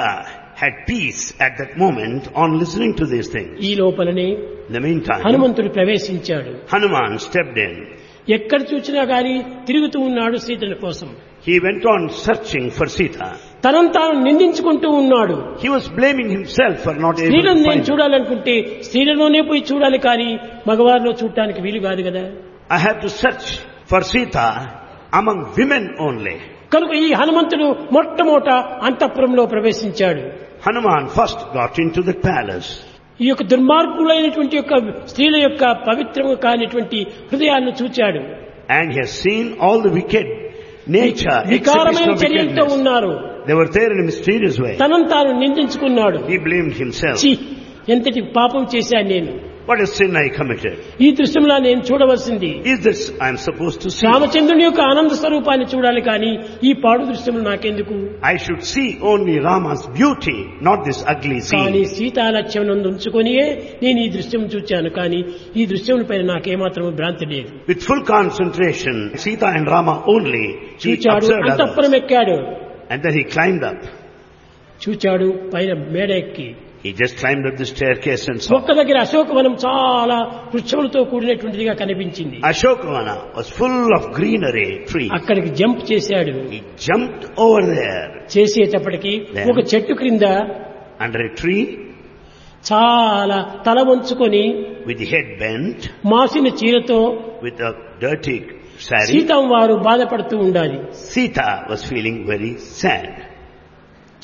[0.61, 4.29] had peace at that moment on listening to this thing ఈ లోపలనే
[5.27, 6.53] హనుమంతుడు ప్రవేశించాడు.
[6.73, 7.79] హనుమాన్ స్టెప్ ఇన్
[8.37, 9.35] ఎక్కడ చూసినా గాని
[9.67, 11.09] తిరుగుతూ ఉన్నాడు సీతని కోసం.
[11.47, 13.19] He went on searching for Sita
[13.65, 15.37] తనను తాను నిందించుకుంటూ ఉన్నాడు.
[15.63, 20.29] He was blaming himself for not స్త్రీలను నేను చూడాలనుకుంటే స్త్రీలలోనే పోయి చూడాలి కానీ
[20.69, 22.25] మగవారిలో చూడటానికి వీలు కాదు కదా.
[22.77, 23.49] I have to search
[23.93, 24.37] for Sita
[25.21, 26.37] among women only
[26.75, 28.51] కనుక ఈ హనుమంతుడు మొట్టమొదట
[28.89, 30.23] అంతఃపురంలో ప్రవేశించాడు.
[30.67, 32.71] Hanuman first got into the palace
[33.21, 38.21] ఈ యొక్క దుర్మార్గులైనటువంటి యొక్క స్త్రీల యొక్క పవిత్రము కానిటువంటి హృదయాన్ని చూచాడు.
[38.73, 40.51] And he's seen all the wicked
[40.89, 43.31] nature వికారమైన చర్యలతో ఉన్నారు.
[44.77, 46.19] తనం తాను నిందించుకున్నాడు.
[47.89, 49.33] ఎంతటి పాపం చేశాను నేను.
[49.71, 54.05] What is sin I committed ఈ దృశ్యంలో నేను చూడవలసింది is this I suppose to see
[54.09, 56.31] రామచంద్రుని యొక్క ఆనంద స్వరూపాన్ని చూడాలి కానీ
[56.63, 57.97] ఈ పాడు దృశ్యంలో నాకెందుకు?
[58.27, 62.59] I should see only Rama's beauty not this ugly scene కానీ సీతా లక్ష్యం
[62.91, 63.47] ఉంచుకొనియే
[63.83, 65.21] నేను ఈ దృశ్యం చూచాను కానీ
[65.57, 67.51] ఈ దృశ్యం పైన నాకేమాత్రం భ్రాంతి లేదు.
[67.69, 70.45] With full concentration Sita and Rama only
[70.85, 72.37] చూచాడు అంతఃపురం ఎక్కాడు.
[72.93, 73.85] And then he climbed up
[74.83, 76.49] చూచాడు పైన మేడ ఎక్కి
[76.85, 78.59] He just climbed up the staircase and saw.
[78.79, 80.17] దగ్గర అశోకవనం చాలా
[80.53, 85.11] వృక్షములతో కూడినటువంటిదిగా కనిపించింది Ashokavana was full of greenery trees.
[85.19, 89.13] అక్కడికి జంప్ చేశాడు He jumped over there చేసేటప్పటికి
[89.53, 90.25] ఒక చెట్టు క్రింద
[91.07, 91.63] under a tree
[92.65, 94.45] చాలా తల వంచుకొని
[94.89, 95.79] with the head bent,
[96.13, 96.99] మాసిన చీరతో
[97.47, 97.73] with a
[98.05, 98.39] dirty
[98.87, 99.07] sari.
[99.13, 100.79] సీతం వారు బాధపడుతూ ఉండాలి
[101.11, 103.09] Sita was feeling very sad.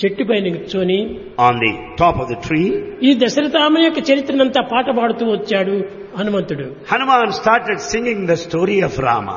[0.01, 0.99] చెట్టు పైన కూర్చొని
[1.40, 2.62] on the top of the tree
[3.03, 5.76] ఈ దశరథామ యొక్క చరిత్రనంతా పాట పాడుతూ వచ్చాడు
[6.18, 6.66] హనుమంతుడు.
[6.92, 9.28] Hanuman started singing the story of Rama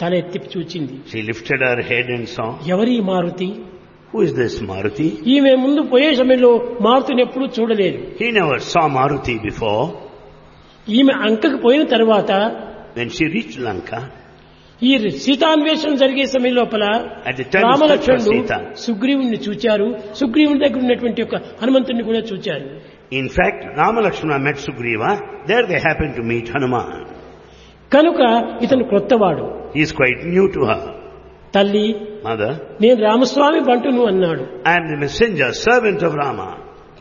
[0.00, 0.94] తల ఎత్తి చూచింది.
[1.10, 3.48] She lifted our head and sang ఎవరి Maruti?
[4.14, 5.08] Who is this Maruti?
[5.26, 7.98] ఈమె ముందు పోయే సమయంలో మారుతిని ఎప్పుడు చూడలేదు.
[8.20, 9.84] He never saw Maruti before
[10.90, 12.32] ఈమె అంకకు పోయిన తర్వాత
[12.96, 13.90] వెన్ షీ రీచ్ లంక
[14.88, 14.92] ఈ
[15.24, 16.84] సీతాన్వేషణ జరిగే సమయం లోపల
[17.66, 18.32] రామలక్ష్మణుడు
[18.84, 19.86] సుగ్రీవుణ్ణి చూచారు.
[20.20, 22.66] సుగ్రీవుని దగ్గర ఉన్నటువంటి యొక్క హనుమంతుని కూడా చూచారు.
[23.18, 25.02] In fact Ramalakshmana met Sugriva
[25.50, 27.04] there they happen to meet Hanuman
[27.94, 28.20] కనుక
[28.64, 29.46] ఇతను క్రొత్తవాడు.
[29.82, 30.88] Is quite new to her
[31.56, 31.86] తల్లి
[32.82, 34.44] నేను రామస్వామి బంటును అన్నాడు.
[34.70, 36.40] I'm the messenger servant of Rama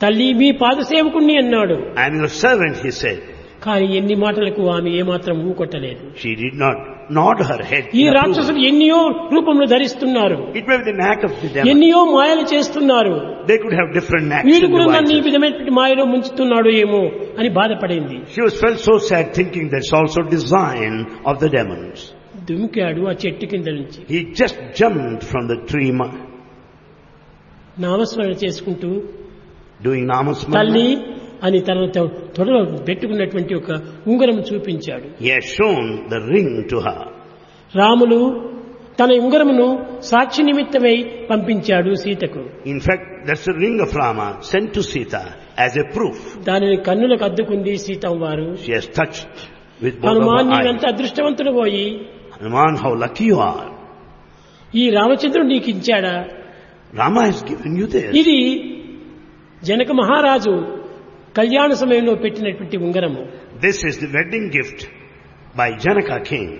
[0.04, 1.78] తల్లి మీ పాదసేవకుణ్ణి అన్నాడు.
[2.02, 3.22] I'm your servant he said
[3.64, 6.04] కానీ ఎన్ని మాటలకు ఆమె ఏమాత్రం ఊకొట్టలేదు.
[6.22, 6.80] She did not
[7.14, 9.00] nod her head ఈ రాక్షసులు ఎన్నియో
[9.34, 10.38] రూపంలో ధరిస్తున్నారు.
[10.58, 13.16] ఇట్ ఎన్నియో మాయలు చేస్తున్నారు.
[13.48, 17.02] They could have different knocks వీడు కూడా నన్ను ఈ విధమైనటువంటి మాయలో ముంచుతున్నాడు ఏమో
[17.40, 18.18] అని బాధపడింది.
[18.34, 22.04] She was fell so sad thinking that's also design of the demons
[22.52, 24.00] దుమికాడు ఆ చెట్టు కింద నుంచి.
[24.12, 25.86] He just jumped from the tree
[27.80, 28.90] నామస్మరణ చేసుకుంటూ
[29.86, 30.88] డూయింగ్ నామస్మరణ తల్లి
[31.44, 31.86] అని తన
[32.38, 33.72] తొడలో పెట్టుకున్నటువంటి ఒక
[34.08, 35.08] ఉంగరం చూపించాడు.
[36.10, 36.76] ద రింగ్ టు
[37.76, 38.52] రాములు
[39.00, 40.96] తన ఉంగరమును సాక్షి నిమిత్తమై
[41.30, 42.42] పంపించాడు సీతకు.
[42.66, 45.16] In fact that's ring of Rama sent to Sita
[45.60, 48.58] as a proof దానిని కన్నులకు అద్దుకుంది సీతం వారు.
[50.08, 51.86] హనుమాన్ నీవంత అదృష్టవంతుడు పోయి
[52.36, 53.70] Hanuman how lucky you are
[54.76, 56.26] ఈ రామచంద్రుడు నీకు ఇచ్చాడా?
[56.94, 58.38] రామ గివెన్ యు దిస్ ఇది
[59.64, 60.81] జనక మహారాజు
[61.38, 63.22] కళ్యాణ సమయంలో పెట్టినటువంటి ఉంగరము.
[63.66, 64.84] This is the wedding gift
[65.58, 66.54] by Janaka king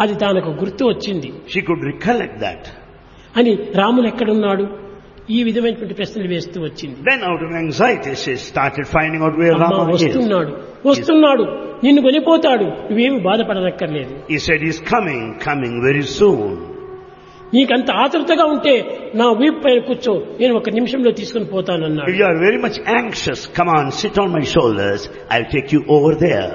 [0.00, 1.32] అది తనకు గుర్తు వచ్చింది.
[1.52, 2.66] షీ కుడ్ రికలెక్ట్ దాట్
[3.38, 4.66] అని రాములు ఎక్కడున్నాడు?
[5.30, 6.96] ఈ విధమైనటువంటి ప్రశ్నలు వేస్తూ వచ్చింది.
[7.10, 10.52] Then out of anxiety she started finding out where Rama వస్తున్నాడు
[10.88, 11.44] వస్తున్నాడు
[11.84, 14.12] నిన్ను కొనిపోతాడు నువ్వేమి బాధపడనక్కర్లేదు.
[14.30, 16.54] He said he's coming coming very soon
[17.54, 18.74] నీకంత ఆతృతగా ఉంటే
[19.14, 20.14] నా వీప్ పైన కూర్చో.
[20.40, 24.44] నేను ఒక నిమిషంలో తీసుకుని పోతానన్నా you are very much anxious come on sit on my
[24.54, 26.54] shoulders I take you over there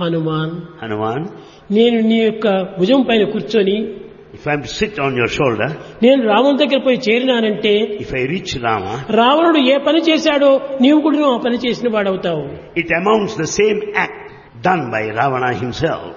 [0.00, 1.24] Hanuman Hanuman?
[1.70, 2.46] నేను నీ యొక్క
[2.78, 3.76] భుజం పైన కూర్చొని
[4.36, 5.72] if I sit on your shoulder
[6.02, 7.72] నేను రాముని దగ్గర పోయి చేరినానంటే
[8.04, 8.84] ఇఫ్ ఐ రీచ్ రామ
[9.20, 12.44] రావణుడు ఏ పని చేశాడో నీవు కూడా నువ్వు ఆ పని చేసిన వాడు అవుతావు
[12.82, 14.24] it amounts the same act
[14.66, 16.16] done by Ravana himself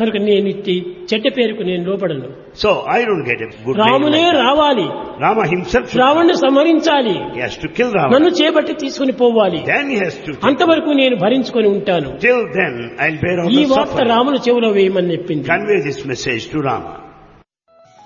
[0.00, 4.86] కనుక నేను ఇచ్చి చెడ్డ పేరుకు నేను లోపడను so I don't get good రామునే రావాలి.
[5.20, 7.40] రామ హింస రావణ్ణి సంహరించాలి.
[7.62, 7.68] టు
[8.14, 9.64] నన్ను చేపట్టి తీసుకుని పోవాలి.
[10.26, 12.10] టు అంతవరకు నేను భరించుకొని ఉంటాను.
[12.56, 13.10] దెన్ ఐ
[13.50, 15.48] ఈ వార్త రాముని చెవులో వేయమని చెప్పింది.
[15.48, 17.03] Convey this message to Rama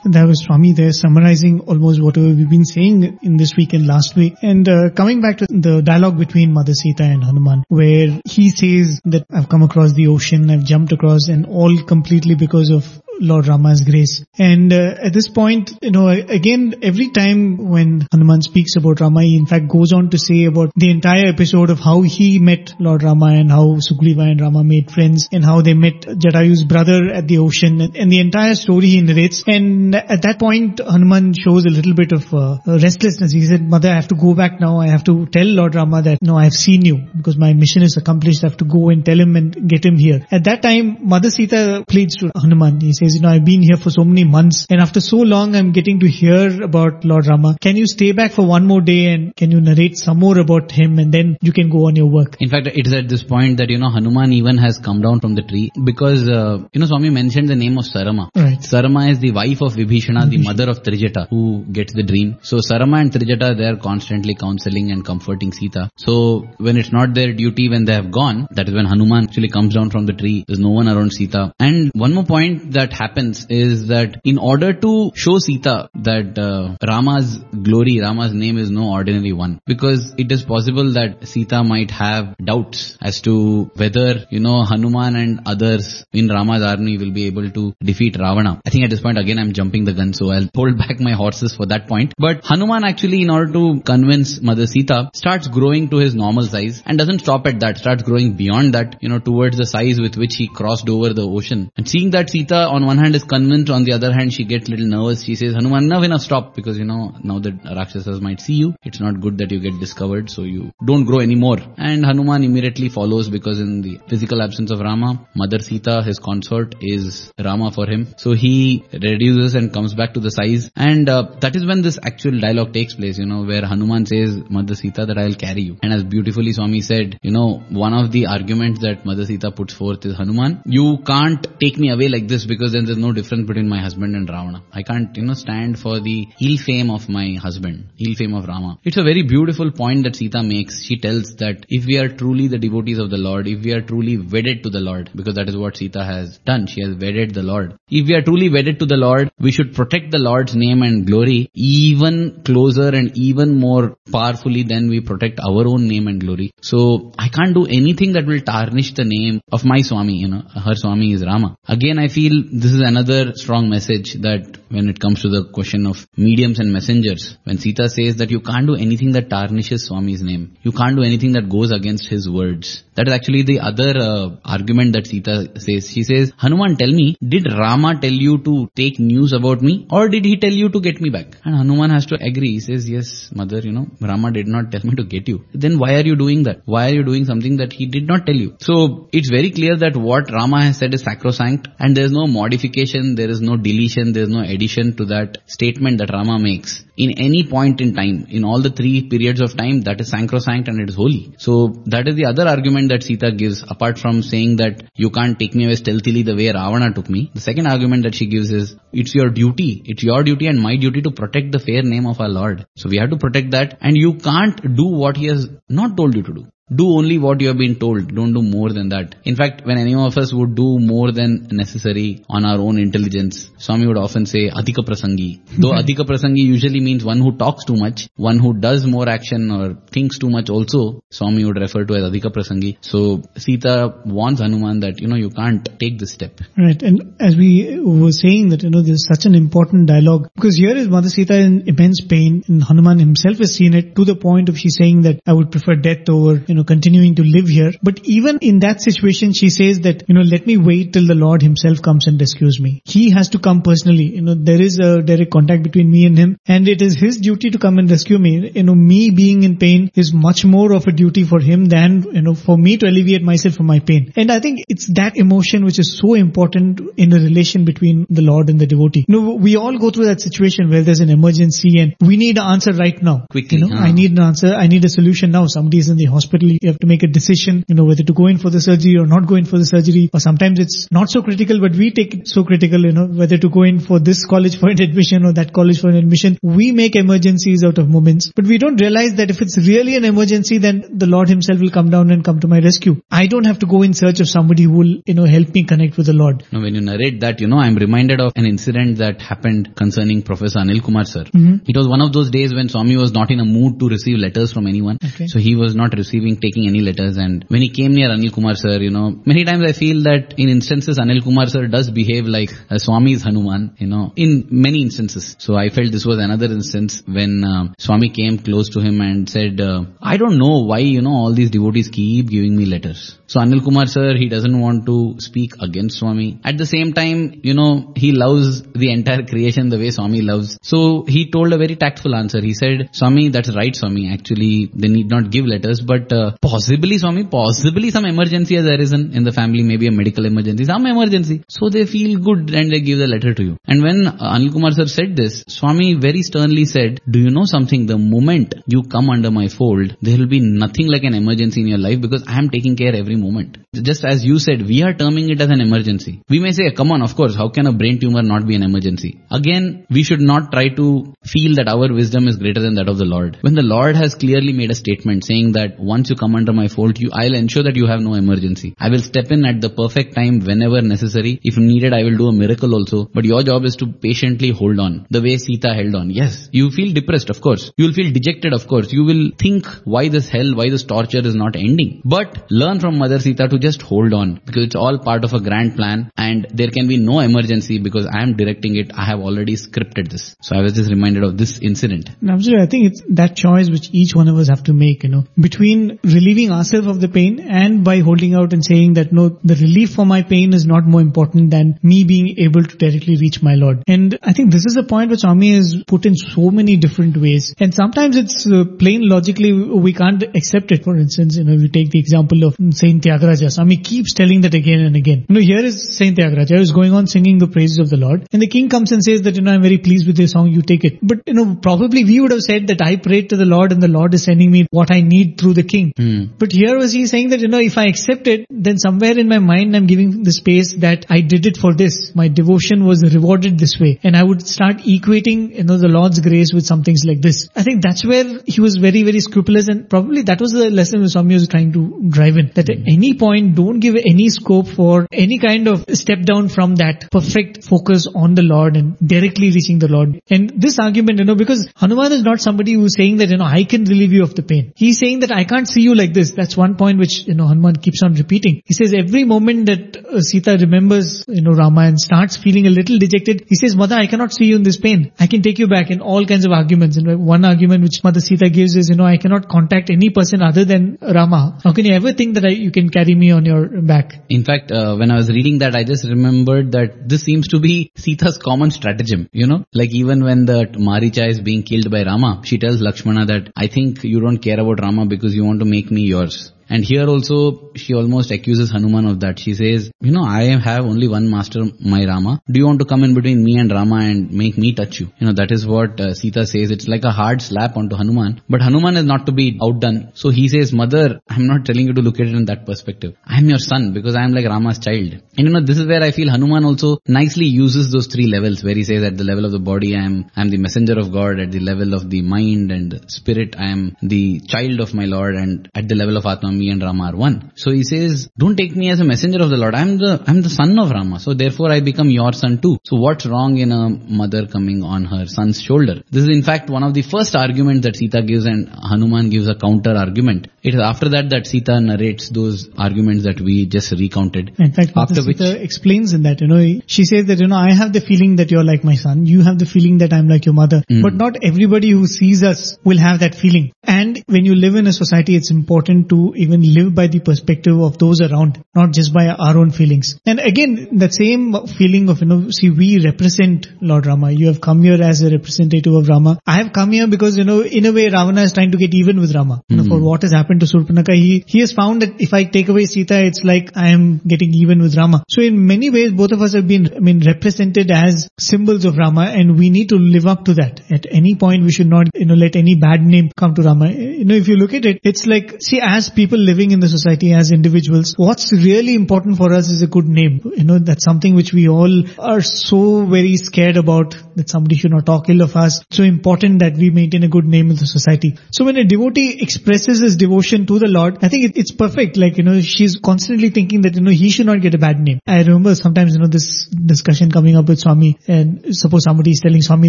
[0.05, 4.15] That was Swami there summarizing almost whatever we've been saying in this week and last
[4.15, 4.35] week.
[4.43, 9.01] And uh, coming back to the dialogue between Mother Sita and Hanuman, where he says
[9.05, 13.47] that I've come across the ocean, I've jumped across and all completely because of Lord
[13.49, 14.25] Rama's grace.
[14.39, 19.23] And uh, at this point, you know, again, every time when Hanuman speaks about Rama,
[19.23, 22.75] he in fact goes on to say about the entire episode of how he met
[22.79, 27.11] Lord Rama and how Sugriva and Rama made friends and how they met Jatayu's brother
[27.13, 29.43] at the ocean and, and the entire story he narrates.
[29.47, 33.33] And at that point, Hanuman shows a little bit of uh, restlessness.
[33.33, 34.81] He said, Mother, I have to go back now.
[34.81, 37.83] I have to tell Lord Rama that, no, I have seen you because my mission
[37.83, 38.45] is accomplished.
[38.45, 40.27] I have to go and tell him and get him here.
[40.31, 42.81] At that time, Mother Sita pleads to Hanuman.
[42.81, 45.19] He says, says, you know, I've been here for so many months and after so
[45.19, 47.57] long I'm getting to hear about Lord Rama.
[47.61, 50.71] Can you stay back for one more day and can you narrate some more about
[50.71, 52.37] him and then you can go on your work?
[52.41, 55.21] In fact, it is at this point that, you know, Hanuman even has come down
[55.21, 58.29] from the tree because, uh, you know, Swami mentioned the name of Sarama.
[58.35, 58.59] Right.
[58.59, 62.37] Sarama is the wife of Vibhishana, the mother of Trijata, who gets the dream.
[62.43, 65.91] So Sarama and Trijata, they are constantly counseling and comforting Sita.
[65.97, 69.49] So when it's not their duty, when they have gone, that is when Hanuman actually
[69.49, 70.45] comes down from the tree.
[70.47, 71.53] There's no one around Sita.
[71.59, 76.77] And one more point that happens is that in order to show Sita that uh,
[76.87, 77.39] Rama's
[77.69, 82.37] glory, Rama's name is no ordinary one, because it is possible that Sita might have
[82.39, 87.51] doubts as to whether, you know, Hanuman and others in Rama's army will be able
[87.51, 88.61] to defeat Ravana.
[88.67, 91.13] I think at this point again I'm jumping the gun, so I'll hold back my
[91.13, 92.15] horses for that point.
[92.19, 96.83] But Hanuman actually, in order to convince Mother Sita, starts growing to his normal size
[96.85, 100.17] and doesn't stop at that, starts growing beyond that, you know, towards the size with
[100.17, 101.71] which he crossed over the ocean.
[101.77, 104.69] And seeing that Sita on one hand is convinced, on the other hand she gets
[104.73, 105.25] little nervous.
[105.29, 108.75] She says, Hanuman, enough, enough, stop, because you know, now that Rakshasas might see you,
[108.83, 111.59] it's not good that you get discovered, so you don't grow anymore.
[111.77, 116.75] And Hanuman immediately follows because in the physical absence of Rama, Mother Sita, his consort,
[116.81, 118.07] is Rama for him.
[118.17, 120.71] So he reduces and comes back to the size.
[120.77, 124.37] And uh, that is when this actual dialogue takes place, you know, where Hanuman says,
[124.49, 125.77] Mother Sita, that I'll carry you.
[125.83, 129.75] And as beautifully Swami said, you know, one of the arguments that Mother Sita puts
[129.75, 133.47] forth is, Hanuman, you can't take me away like this because then there's no difference
[133.47, 134.63] between my husband and Ravana.
[134.73, 138.47] I can't, you know, stand for the ill fame of my husband, ill fame of
[138.47, 138.79] Rama.
[138.85, 140.83] It's a very beautiful point that Sita makes.
[140.85, 143.81] She tells that if we are truly the devotees of the Lord, if we are
[143.81, 147.35] truly wedded to the Lord, because that is what Sita has done, she has wedded
[147.35, 147.75] the Lord.
[147.91, 151.05] If we are truly wedded to the Lord, we should protect the Lord's name and
[151.05, 156.53] glory even closer and even more powerfully than we protect our own name and glory.
[156.61, 160.43] So I can't do anything that will tarnish the name of my Swami, you know,
[160.67, 161.57] her Swami is Rama.
[161.67, 165.87] Again, I feel this is another strong message that when it comes to the question
[165.87, 170.23] of mediums and messengers, when Sita says that you can't do anything that tarnishes Swami's
[170.23, 172.83] name, you can't do anything that goes against his words.
[172.97, 175.91] That is actually the other uh, argument that Sita says.
[175.91, 180.09] She says, Hanuman, tell me, did Rama tell you to take news about me or
[180.09, 181.37] did he tell you to get me back?
[181.45, 182.53] And Hanuman has to agree.
[182.55, 185.45] He says, yes, mother, you know, Rama did not tell me to get you.
[185.55, 186.63] Then why are you doing that?
[186.65, 188.57] Why are you doing something that he did not tell you?
[188.61, 192.27] So it's very clear that what Rama has said is sacrosanct and there is no
[192.49, 196.85] modification, there is no deletion, there is no addition to that statement that Rama makes
[196.97, 200.69] in any point in time, in all the three periods of time, that is sacrosanct
[200.69, 201.35] and it is holy.
[201.39, 205.39] So that is the other argument that Sita gives, apart from saying that you can't
[205.39, 207.31] take me away stealthily the way Ravana took me.
[207.35, 210.77] The second argument that she gives is, it's your duty, it's your duty and my
[210.77, 212.67] duty to protect the fair name of our Lord.
[212.77, 216.17] So we have to protect that and you can't do what he has not told
[216.17, 216.47] you to do.
[216.71, 218.15] Do only what you have been told.
[218.15, 219.15] Don't do more than that.
[219.25, 223.49] In fact, when any of us would do more than necessary on our own intelligence,
[223.59, 225.41] Swami would often say Adhika Prasangi.
[225.59, 229.51] Though Adhika Prasangi usually means one who talks too much, one who does more action
[229.51, 232.77] or thinks too much also, Swami would refer to as Adhika Prasangi.
[232.83, 236.41] So Sita warns Hanuman that, you know, you can't take this step.
[236.57, 236.83] Right.
[236.83, 240.77] And as we were saying that, you know, there's such an important dialogue because here
[240.77, 244.49] is Mother Sita in immense pain and Hanuman himself has seen it to the point
[244.49, 247.73] of she saying that I would prefer death over, you know, continuing to live here.
[247.83, 251.15] But even in that situation, she says that, you know, let me wait till the
[251.15, 252.83] Lord himself comes and rescues me.
[252.85, 254.15] He has to come personally.
[254.17, 257.19] You know, there is a direct contact between me and him and it is his
[257.19, 258.53] duty to come and rescue me.
[258.55, 262.03] You know, me being in pain is much more of a duty for him than,
[262.13, 264.13] you know, for me to alleviate myself from my pain.
[264.17, 268.23] And I think it's that emotion which is so important in the relation between the
[268.23, 269.05] Lord and the devotee.
[269.09, 272.39] You know, we all go through that situation where there's an emergency and we need
[272.39, 273.27] an answer right now.
[273.31, 273.85] Quickly, You know, huh.
[273.85, 274.55] I need an answer.
[274.55, 275.47] I need a solution now.
[275.47, 276.48] Somebody is in the hospital.
[276.61, 278.97] You have to make a decision, you know, whether to go in for the surgery
[278.99, 280.11] or not go in for the surgery.
[280.13, 283.39] Or sometimes it's not so critical, but we take it so critical, you know, whether
[283.39, 286.39] to go in for this college for an admission or that college for an admission.
[286.43, 290.05] We make emergencies out of moments, but we don't realize that if it's really an
[290.05, 293.01] emergency, then the Lord himself will come down and come to my rescue.
[293.11, 295.65] I don't have to go in search of somebody who will, you know, help me
[295.65, 296.45] connect with the Lord.
[296.53, 300.23] Now, when you narrate that, you know, I'm reminded of an incident that happened concerning
[300.23, 301.25] Professor Anil Kumar sir.
[301.25, 301.65] Mm-hmm.
[301.67, 304.19] It was one of those days when Swami was not in a mood to receive
[304.19, 304.99] letters from anyone.
[305.05, 305.27] Okay.
[305.27, 307.17] So he was not receiving, taking any letters.
[307.17, 310.35] And when he came near Anil Kumar sir, you know, many times I feel that
[310.37, 314.83] in instances Anil Kumar sir does behave like a Swami's Hanuman, you know, in many
[314.83, 315.37] instances.
[315.39, 319.29] So I felt this was another instance when uh, Swami came close to him and
[319.29, 323.19] said, uh, I don't know why, you know, all these devotees keep giving me letters.
[323.27, 326.41] So Anil Kumar sir, he doesn't want to speak against Swami.
[326.45, 330.59] At the same time, you know, he loves the entire creation the way Swami loves.
[330.63, 332.41] So he told a very tactful answer.
[332.41, 334.13] He said, Swami, that's right Swami.
[334.13, 339.13] Actually, they need not give letters, but uh, possibly Swami, possibly some emergency has arisen
[339.19, 341.37] in the family, maybe a medical emergency, some emergency.
[341.49, 343.57] So they feel good and they give the letter to you.
[343.67, 343.99] And when
[344.37, 347.87] Anil Kumar sir said this, Swami very sternly said, do you know something?
[347.87, 351.69] The moment you come under my fold, there will be nothing like an emergency in
[351.69, 353.59] your life because I am taking care every moment.
[353.75, 356.23] Just as you said, we are terming it as an emergency.
[356.31, 358.63] We may say, come on, of course, how can a brain tumor not be an
[358.63, 359.21] emergency?
[359.31, 362.97] Again, we should not try to feel that our wisdom is greater than that of
[362.97, 363.37] the Lord.
[363.43, 366.69] When the Lord has clearly made a statement saying that once you come under my
[366.69, 368.75] fold, you, I'll ensure that you have no emergency.
[368.79, 371.39] I will step in at the perfect time whenever necessary.
[371.43, 373.05] If needed, I will do a miracle also.
[373.13, 375.07] But your job is to patiently hold on.
[375.11, 376.09] The way Sita held on.
[376.09, 377.71] Yes, you feel depressed, of course.
[377.77, 378.91] You will feel dejected, of course.
[378.95, 382.01] You will think why this hell, why this torture is not ending.
[382.07, 385.41] But learn from Mother Sita to just hold on because it's all part of a
[385.41, 388.93] grand plan and there can be no emergency because I am directing it.
[388.95, 390.37] I have already scripted this.
[390.41, 392.11] So I was just reminded of this incident.
[392.27, 392.65] Absolutely.
[392.65, 395.25] I think it's that choice which each one of us have to make, you know,
[395.39, 399.55] between relieving ourselves of the pain and by holding out and saying that no, the
[399.55, 403.43] relief for my pain is not more important than me being able to directly reach
[403.43, 403.83] my Lord.
[403.87, 407.17] And I think this is a point which Swami has put in so many different
[407.17, 407.55] ways.
[407.59, 410.85] And sometimes it's uh, plain logically we can't accept it.
[410.85, 413.48] For instance, you know, we take the example of Saint Tyagaraja.
[413.51, 415.27] Swami keeps telling that again and again.
[415.29, 417.97] You know, here is Saint Tyagaraja who is going on singing the praises of the
[417.97, 418.27] Lord.
[418.33, 420.49] And the king comes and says that, you know, I'm very pleased with your song,
[420.49, 420.99] you take it.
[421.03, 423.83] But, you know, probably we would have said that I prayed to the Lord and
[423.83, 425.93] the Lord is sending me what I need through the king.
[425.97, 426.25] Hmm.
[426.39, 429.29] But here was he saying that, you know, if I accept it, then somewhere in
[429.29, 432.15] my mind I'm giving the space that I did it for this.
[432.15, 433.99] My devotion was rewarded this way.
[434.03, 437.49] And I would start equating, you know, the Lord's grace with some things like this.
[437.57, 441.09] I think that's where he was very, very scrupulous and probably that was the lesson
[441.09, 442.51] Swami was trying to drive in.
[442.55, 446.77] That at any point, don't give any scope for any kind of step down from
[446.77, 450.21] that perfect focus on the Lord and directly reaching the Lord.
[450.31, 453.45] And this argument, you know, because Hanuman is not somebody who's saying that, you know,
[453.45, 454.73] I can relieve you of the pain.
[454.77, 456.33] He's saying that I can't see you like this.
[456.33, 458.63] That's one point which, you know, Hanuman keeps on repeating.
[458.65, 462.71] He says every moment that uh, Sita remembers, you know, Rama and starts feeling a
[462.71, 465.13] little dejected, he says, Mother, I cannot see you in this pain.
[465.19, 466.97] I can take you back in all kinds of arguments.
[466.97, 470.43] And one argument which Mother Sita gives is, you know, I cannot contact any person
[470.43, 471.59] other than Rama.
[471.63, 474.15] How can you ever think that I, you can carry me on your back?
[474.29, 477.61] In fact, uh, when I was reading that, I just remembered that this seems to
[477.61, 482.03] be Sita's common stratagem, you know, like even when the Maricha is being killed by
[482.05, 485.61] Rama, she tells Lakshmana that I think you don't care about Rama because you want
[485.61, 486.53] to make me yours.
[486.69, 489.39] And here also, she almost accuses Hanuman of that.
[489.39, 492.43] She says, you know, I have only one master, my Rama.
[492.51, 495.11] Do you want to come in between me and Rama and make me touch you?
[495.19, 496.71] You know, that is what uh, Sita says.
[496.71, 498.43] It's like a hard slap onto Hanuman.
[498.49, 500.13] But Hanuman is not to be outdone.
[500.15, 503.17] So he says, mother, I'm not telling you to look at it in that perspective.
[503.25, 505.15] I'm your son because I'm like Rama's child.
[505.37, 508.63] And you know, this is where I feel Hanuman also nicely uses those three levels
[508.63, 510.99] where he says at the level of the body, I am, I am the messenger
[510.99, 511.41] of God.
[511.41, 515.35] At the level of the mind and spirit, I am the child of my Lord.
[515.35, 517.53] And at the level of Atma, me and Rama are one.
[517.57, 519.75] So he says, don't take me as a messenger of the Lord.
[519.75, 521.21] I'm the, I'm the son of Rama.
[521.21, 522.79] So therefore I become your son too.
[522.85, 526.03] So what's wrong in a mother coming on her son's shoulder?
[526.11, 529.49] This is in fact one of the first arguments that Sita gives and Hanuman gives
[529.49, 530.49] a counter argument.
[530.63, 534.55] It is after that that Sita narrates those arguments that we just recounted.
[534.59, 537.73] In fact, after Sita explains in that, you know, she says that, you know, I
[537.73, 539.27] have the feeling that you're like my son.
[539.27, 540.83] You have the feeling that I'm like your mother.
[540.89, 541.03] Hmm.
[541.03, 543.73] But not everybody who sees us will have that feeling.
[543.85, 547.79] And when you live in a society, it's important to even live by the perspective
[547.79, 550.19] of those around, not just by our own feelings.
[550.27, 554.31] And again, that same feeling of, you know, see, we represent Lord Rama.
[554.31, 556.39] You have come here as a representative of Rama.
[556.47, 558.95] I have come here because, you know, in a way, Ravana is trying to get
[558.95, 559.63] even with Rama.
[559.69, 560.05] You know, for hmm.
[560.05, 563.25] what has happened to Surpanaka, he, he has found that if I take away Sita,
[563.25, 565.25] it's like I am getting even with Rama.
[565.29, 568.97] So in many ways, both of us have been, I mean, represented as symbols of
[568.97, 570.81] Rama and we need to live up to that.
[570.91, 573.91] At any point, we should not, you know, let any bad name come to Rama.
[573.91, 576.89] You know, if you look at it, it's like, see, as people living in the
[576.89, 580.41] society, as individuals, what's really important for us is a good name.
[580.57, 584.91] You know, that's something which we all are so very scared about that somebody should
[584.91, 585.83] not talk ill of us.
[585.91, 588.39] So important that we maintain a good name in the society.
[588.51, 592.17] So when a devotee expresses his devotion to the Lord, I think it, it's perfect.
[592.17, 595.01] Like, you know, she's constantly thinking that, you know, he should not get a bad
[595.01, 595.21] name.
[595.27, 599.41] I remember sometimes, you know, this discussion coming up with Swami and suppose somebody is
[599.41, 599.89] telling Swami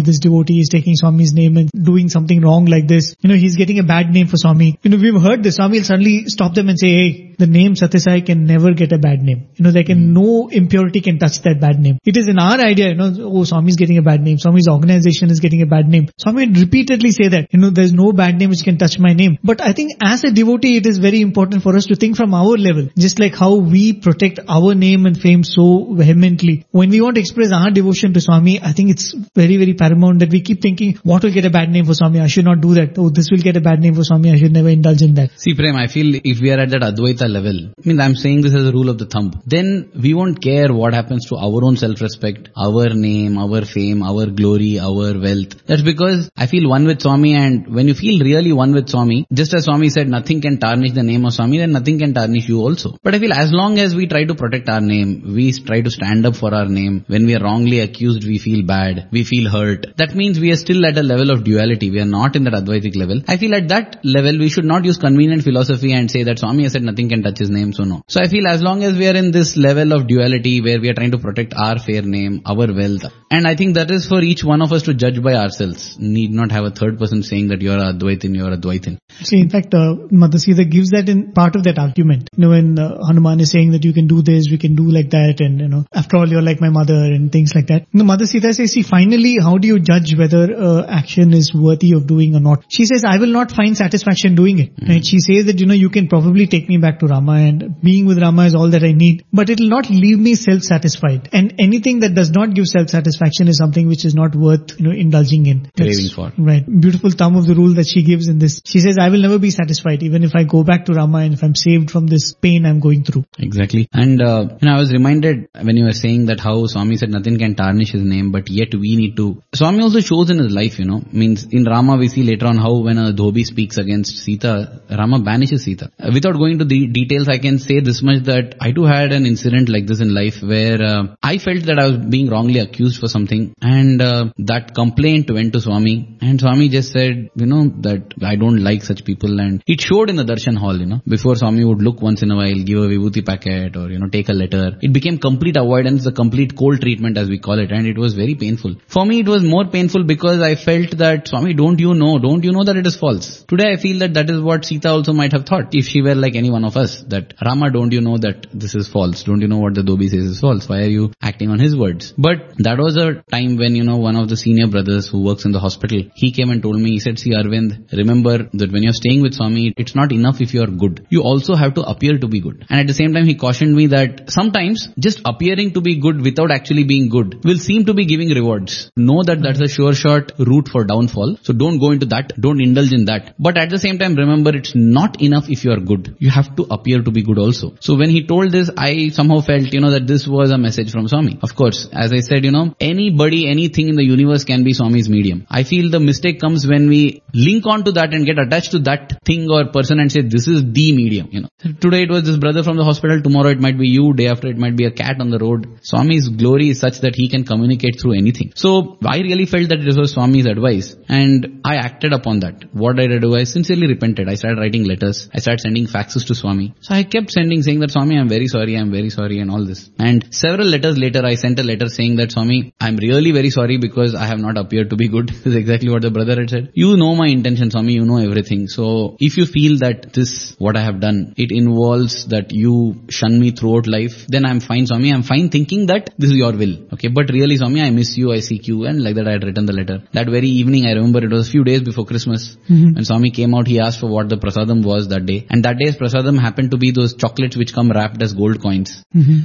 [0.00, 3.14] this devotee is taking Swami's name and doing something wrong like this.
[3.20, 4.78] You know, he's getting a bad name for Swami.
[4.82, 5.56] You know, we've heard this.
[5.56, 8.98] Swami will suddenly stop them and say, hey, the name Satyasai can never get a
[8.98, 9.48] bad name.
[9.56, 10.12] You know, there can hmm.
[10.14, 11.98] no impurity can touch that bad name.
[12.04, 14.38] It is in our idea, you know, oh, Swami is getting a bad name.
[14.38, 16.08] Swami's organization is getting a bad name.
[16.18, 19.12] Swami would repeatedly say that, you know, there's no bad name which can touch my
[19.12, 19.38] name.
[19.42, 22.34] But I think as a devotee, it is very important for us to think from
[22.34, 26.66] our level, just like how we protect our name and fame so vehemently.
[26.70, 30.20] When we want to express our devotion to Swami, I think it's very, very paramount
[30.20, 32.20] that we keep thinking, what will get a bad name for Swami?
[32.20, 32.98] I should not do that.
[32.98, 34.32] Oh, this will get a bad name for Swami.
[34.32, 35.30] I should never indulge in that.
[35.36, 38.40] See, Prem, I feel if we are at that Advaita level, I mean, I'm saying
[38.42, 41.64] this as a rule of the thumb, then we won't care what happens to our
[41.64, 45.54] own self-respect, our name, our fame, our glory, our wealth.
[45.66, 49.26] That's because I feel one with Swami and when you feel really one with Swami,
[49.32, 52.48] just as Swami said, nothing can tarnish the name of Swami, then nothing can tarnish
[52.48, 52.96] you also.
[53.02, 55.90] But I feel as long as we try to protect our name, we try to
[55.90, 59.50] stand up for our name, when we are wrongly accused, we feel bad, we feel
[59.50, 59.86] hurt.
[59.96, 61.90] That means we are still at a level of duality.
[61.90, 63.22] We are not in that Advaitic level.
[63.28, 66.64] I feel at that level, we should not use convenient philosophy and say that Swami
[66.64, 68.02] has said nothing can touch his name, so no.
[68.08, 70.88] So I feel as long as we are in this level of duality where we
[70.90, 74.20] are trying to protect our fair name, our wealth, and I think that is for
[74.20, 75.96] each one of us to judge by ourselves.
[75.98, 78.58] Need not have a third person saying that you are a Advaitin, you are a
[78.58, 78.98] Advaitin.
[79.22, 82.30] See, in fact, uh, Mother Sita gives that in part of that argument.
[82.36, 84.90] You know, when uh, Hanuman is saying that you can do this, we can do
[84.90, 87.86] like that, and you know, after all, you're like my mother, and things like that.
[87.92, 91.54] You know, Mother Sita says, see, finally, how do you judge whether uh, action is
[91.54, 92.64] worthy of doing or not?
[92.68, 94.72] She says, I will not find satisfaction doing it.
[94.88, 95.04] Right?
[95.04, 98.06] She says that you know, you can probably take me back to Rama, and being
[98.06, 101.28] with Rama is all that I need, but it will not leave me self-satisfied.
[101.32, 104.92] And anything that does not give self-satisfaction is something which is not worth you know
[104.92, 105.70] indulging in.
[105.76, 106.32] Craving for.
[106.38, 106.64] Right.
[106.66, 108.60] Beautiful thumb of the rule that she gives in this.
[108.64, 111.34] She says, I will never be satisfied even if I go back to Rama and
[111.34, 113.24] if I'm saved from this pain I'm going through.
[113.38, 113.88] Exactly.
[113.92, 117.10] And, uh, you know, I was reminded when you were saying that how Swami said
[117.10, 119.42] nothing can tarnish his name, but yet we need to.
[119.54, 122.56] Swami also shows in his life, you know, means in Rama we see later on
[122.56, 125.89] how when a Dhobi speaks against Sita, Rama banishes Sita.
[125.98, 129.26] Without going to the details, I can say this much that I too had an
[129.26, 133.00] incident like this in life where uh, I felt that I was being wrongly accused
[133.00, 137.64] for something and uh, that complaint went to Swami and Swami just said, you know,
[137.80, 141.00] that I don't like such people and it showed in the darshan hall, you know,
[141.06, 144.08] before Swami would look once in a while, give a vibhuti packet or, you know,
[144.08, 144.78] take a letter.
[144.80, 148.14] It became complete avoidance, the complete cold treatment as we call it and it was
[148.14, 148.76] very painful.
[148.88, 152.44] For me it was more painful because I felt that, Swami, don't you know, don't
[152.44, 153.44] you know that it is false?
[153.44, 156.14] Today I feel that that is what Sita also might have thought if she were
[156.14, 159.24] like any one of us, that Rama, don't you know that this is false?
[159.24, 160.68] Don't you know what the Dhobi says is false?
[160.68, 162.12] Why are you acting on his words?
[162.16, 165.44] But that was a time when, you know, one of the senior brothers who works
[165.44, 168.82] in the hospital, he came and told me, he said, see Arvind, remember that when
[168.82, 171.06] you're staying with Swami, it's not enough if you are good.
[171.10, 172.66] You also have to appear to be good.
[172.68, 176.20] And at the same time, he cautioned me that sometimes just appearing to be good
[176.22, 178.90] without actually being good will seem to be giving rewards.
[178.96, 181.36] Know that that's a sure shot route for downfall.
[181.42, 182.32] So don't go into that.
[182.40, 183.34] Don't indulge in that.
[183.38, 186.16] But at the same time, remember it's not enough if you are good.
[186.18, 187.74] You have to appear to be good also.
[187.80, 190.90] So when he told this, I somehow felt, you know, that this was a message
[190.92, 191.38] from Swami.
[191.42, 195.08] Of course, as I said, you know, anybody, anything in the universe can be Swami's
[195.08, 195.46] medium.
[195.50, 198.80] I feel the mistake comes when we link on to that and get attached to
[198.80, 201.48] that thing or person and say, this is the medium, you know.
[201.80, 204.48] Today it was this brother from the hospital, tomorrow it might be you, day after
[204.48, 205.78] it might be a cat on the road.
[205.82, 208.52] Swami's glory is such that he can communicate through anything.
[208.54, 212.64] So I really felt that this was Swami's advice and I acted upon that.
[212.72, 213.36] What I did I do?
[213.36, 214.28] I sincerely repented.
[214.28, 215.28] I started writing letters.
[215.34, 216.74] I started sending faxes to Swami.
[216.80, 219.64] So I kept sending saying that Swami, I'm very sorry, I'm very sorry and all
[219.64, 219.90] this.
[219.98, 223.78] And several letters later, I sent a letter saying that Swami, I'm really very sorry
[223.78, 225.28] because I have not appeared to be good.
[225.44, 226.70] this is exactly what the brother had said.
[226.74, 228.66] You know my intention, Swami, you know everything.
[228.68, 232.74] So if you feel that this, what I have done, it involves that you
[233.08, 235.12] shun me throughout life, then I'm fine, Swami.
[235.12, 236.76] I'm fine thinking that this is your will.
[236.94, 237.08] Okay.
[237.08, 238.84] But really, Swami, I miss you, I seek you.
[238.84, 240.02] And like that, I had written the letter.
[240.12, 242.56] That very evening, I remember it was a few days before Christmas.
[242.68, 242.96] Mm-hmm.
[242.96, 245.46] and Swami came out, he asked for what the prasadam was that day.
[245.50, 249.02] And that day's prasadam happened to be those chocolates which come wrapped as gold coins.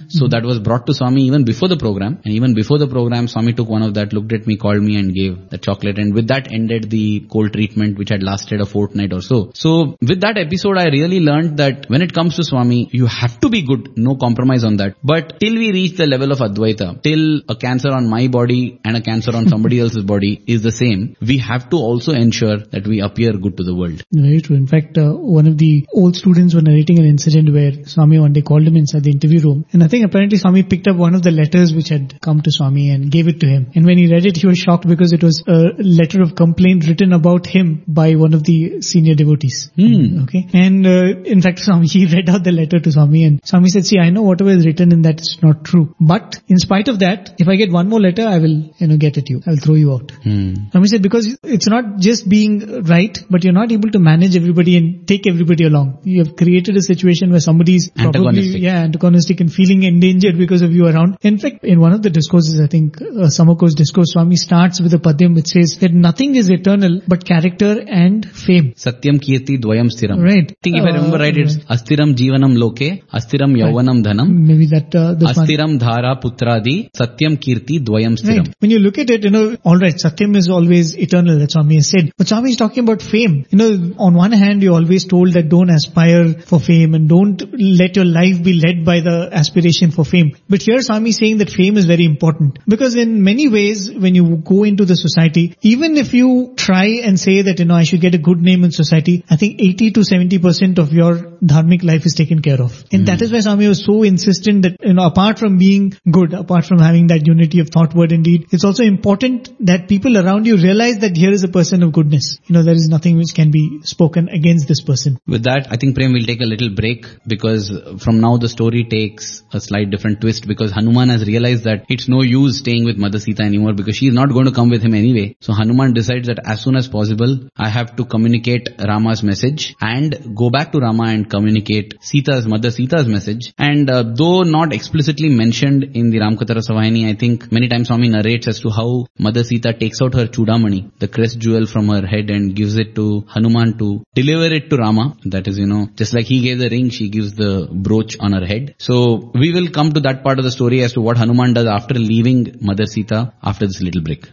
[0.09, 2.19] So that was brought to Swami even before the program.
[2.23, 4.97] And even before the program, Swami took one of that, looked at me, called me
[4.97, 5.97] and gave the chocolate.
[5.97, 9.51] And with that ended the cold treatment which had lasted a fortnight or so.
[9.55, 13.39] So with that episode, I really learned that when it comes to Swami, you have
[13.39, 14.95] to be good, no compromise on that.
[15.03, 18.95] But till we reach the level of Advaita, till a cancer on my body and
[18.95, 22.85] a cancer on somebody else's body is the same, we have to also ensure that
[22.85, 24.03] we appear good to the world.
[24.11, 24.55] Very true.
[24.55, 28.33] In fact, uh, one of the old students were narrating an incident where Swami one
[28.33, 29.65] day called him inside the interview room.
[29.71, 32.51] And I think apparently Swami picked up one of the letters which had come to
[32.51, 33.71] Swami and gave it to him.
[33.75, 36.87] And when he read it, he was shocked because it was a letter of complaint
[36.87, 39.71] written about him by one of the senior devotees.
[39.75, 40.23] Hmm.
[40.23, 40.47] Okay.
[40.53, 43.85] And uh, in fact, Swami, he read out the letter to Swami and Swami said,
[43.85, 45.95] see, I know whatever is written in that is not true.
[45.99, 48.97] But in spite of that, if I get one more letter, I will, you know,
[48.97, 49.41] get at you.
[49.47, 50.11] I will throw you out.
[50.11, 50.53] Hmm.
[50.71, 54.77] Swami said, because it's not just being right, but you're not able to manage everybody
[54.77, 55.74] and take everybody along.
[56.11, 58.61] You have created a situation where somebody's probably, Antagonistic.
[58.61, 61.17] yeah, antagonistic and feeling endangered because of you around.
[61.31, 64.81] In fact, in one of the discourses, I think, uh, Summer Course discourse, Swami starts
[64.81, 67.71] with a padyam which says that nothing is eternal but character
[68.03, 68.67] and fame.
[68.85, 70.21] Satyam kirti dvayam stiram.
[70.29, 70.51] Right.
[70.51, 72.87] I think if I remember Uh, right, it's astiram jivanam loke,
[73.19, 78.45] astiram yauvanam dhanam, Maybe that, uh, astiram dhara putradi, satyam kirti dvayam stiram.
[78.45, 78.55] Right.
[78.59, 81.89] When you look at it, you know, alright, Satyam is always eternal, that's Swami has
[81.89, 82.11] said.
[82.17, 83.35] But Swami is talking about fame.
[83.49, 87.41] You know, on one hand, you're always told that don't aspire for fame and don't
[87.59, 90.35] let your life be led by the aspiration for fame.
[90.49, 92.59] But here Swami is saying that fame is very important.
[92.67, 97.19] Because in many ways, when you go into the society, even if you try and
[97.19, 99.91] say that, you know, I should get a good name in society, I think 80
[99.91, 102.83] to 70% of your dharmic life is taken care of.
[102.91, 106.33] And that is why Swami was so insistent that, you know, apart from being good,
[106.33, 110.17] apart from having that unity of thought, word and deed, it's also important that people
[110.17, 112.39] around you realize that here is a person of goodness.
[112.45, 115.19] You know, there is nothing which can be spoken against this person.
[115.27, 118.83] With that, I think Prem will take a little break because from now the story
[118.83, 122.97] takes a slight different twist because Hanuman has realized that it's no use staying with
[122.97, 125.35] Mother Sita anymore because she's not going to come with him anyway.
[125.39, 130.35] So Hanuman decides that as soon as possible, I have to communicate Rama's message and
[130.35, 133.53] go back to Rama and communicate Sita's, Mother Sita's message.
[133.57, 138.09] And uh, though not explicitly mentioned in the Ramkatha Rasavahini, I think many times Swami
[138.09, 142.05] narrates as to how Mother Sita takes out her chudamani, the crest jewel from her
[142.05, 145.17] head and gives it to Hanuman to deliver it to Rama.
[145.25, 148.17] That that is, you know, just like he gave the ring, she gives the brooch
[148.19, 148.73] on her head.
[148.79, 151.67] So we will come to that part of the story as to what Hanuman does
[151.67, 154.25] after leaving Mother Sita after this little break.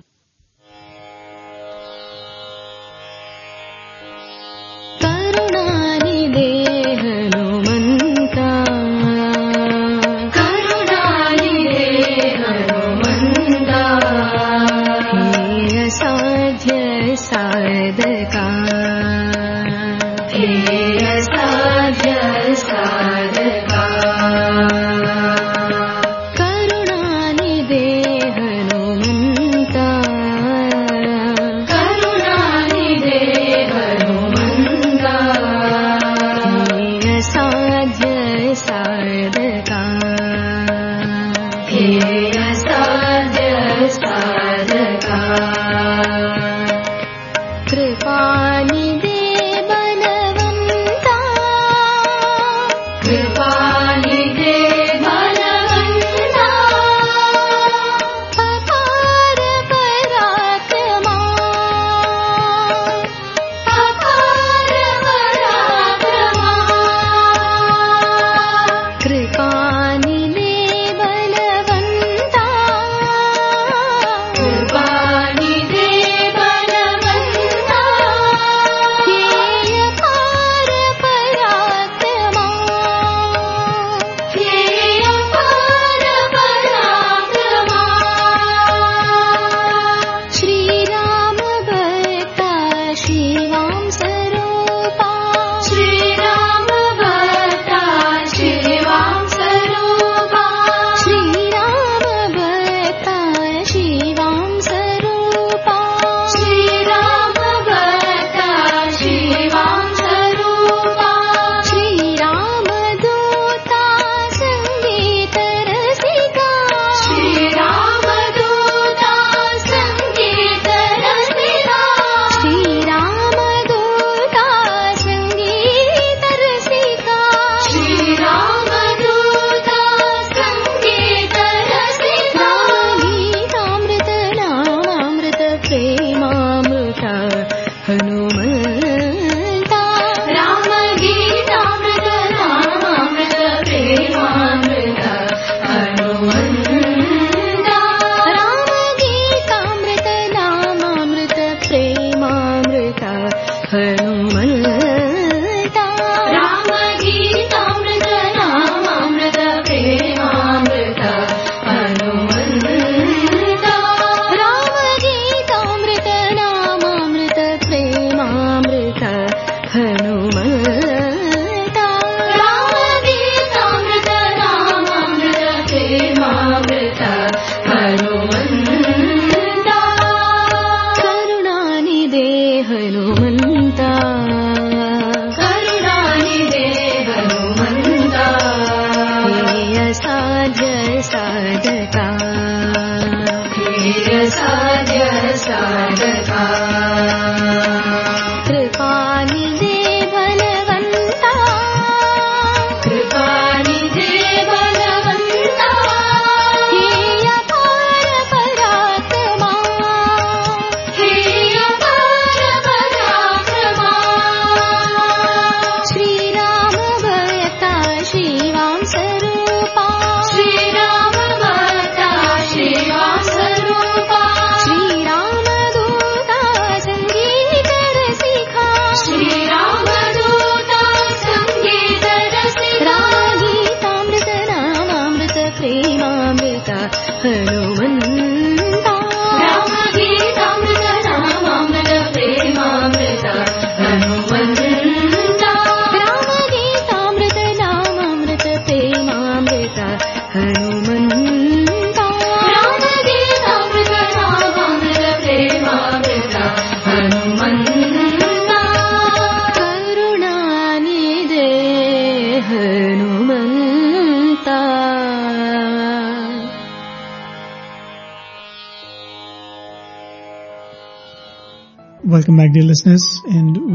[272.53, 273.23] Dear listeners.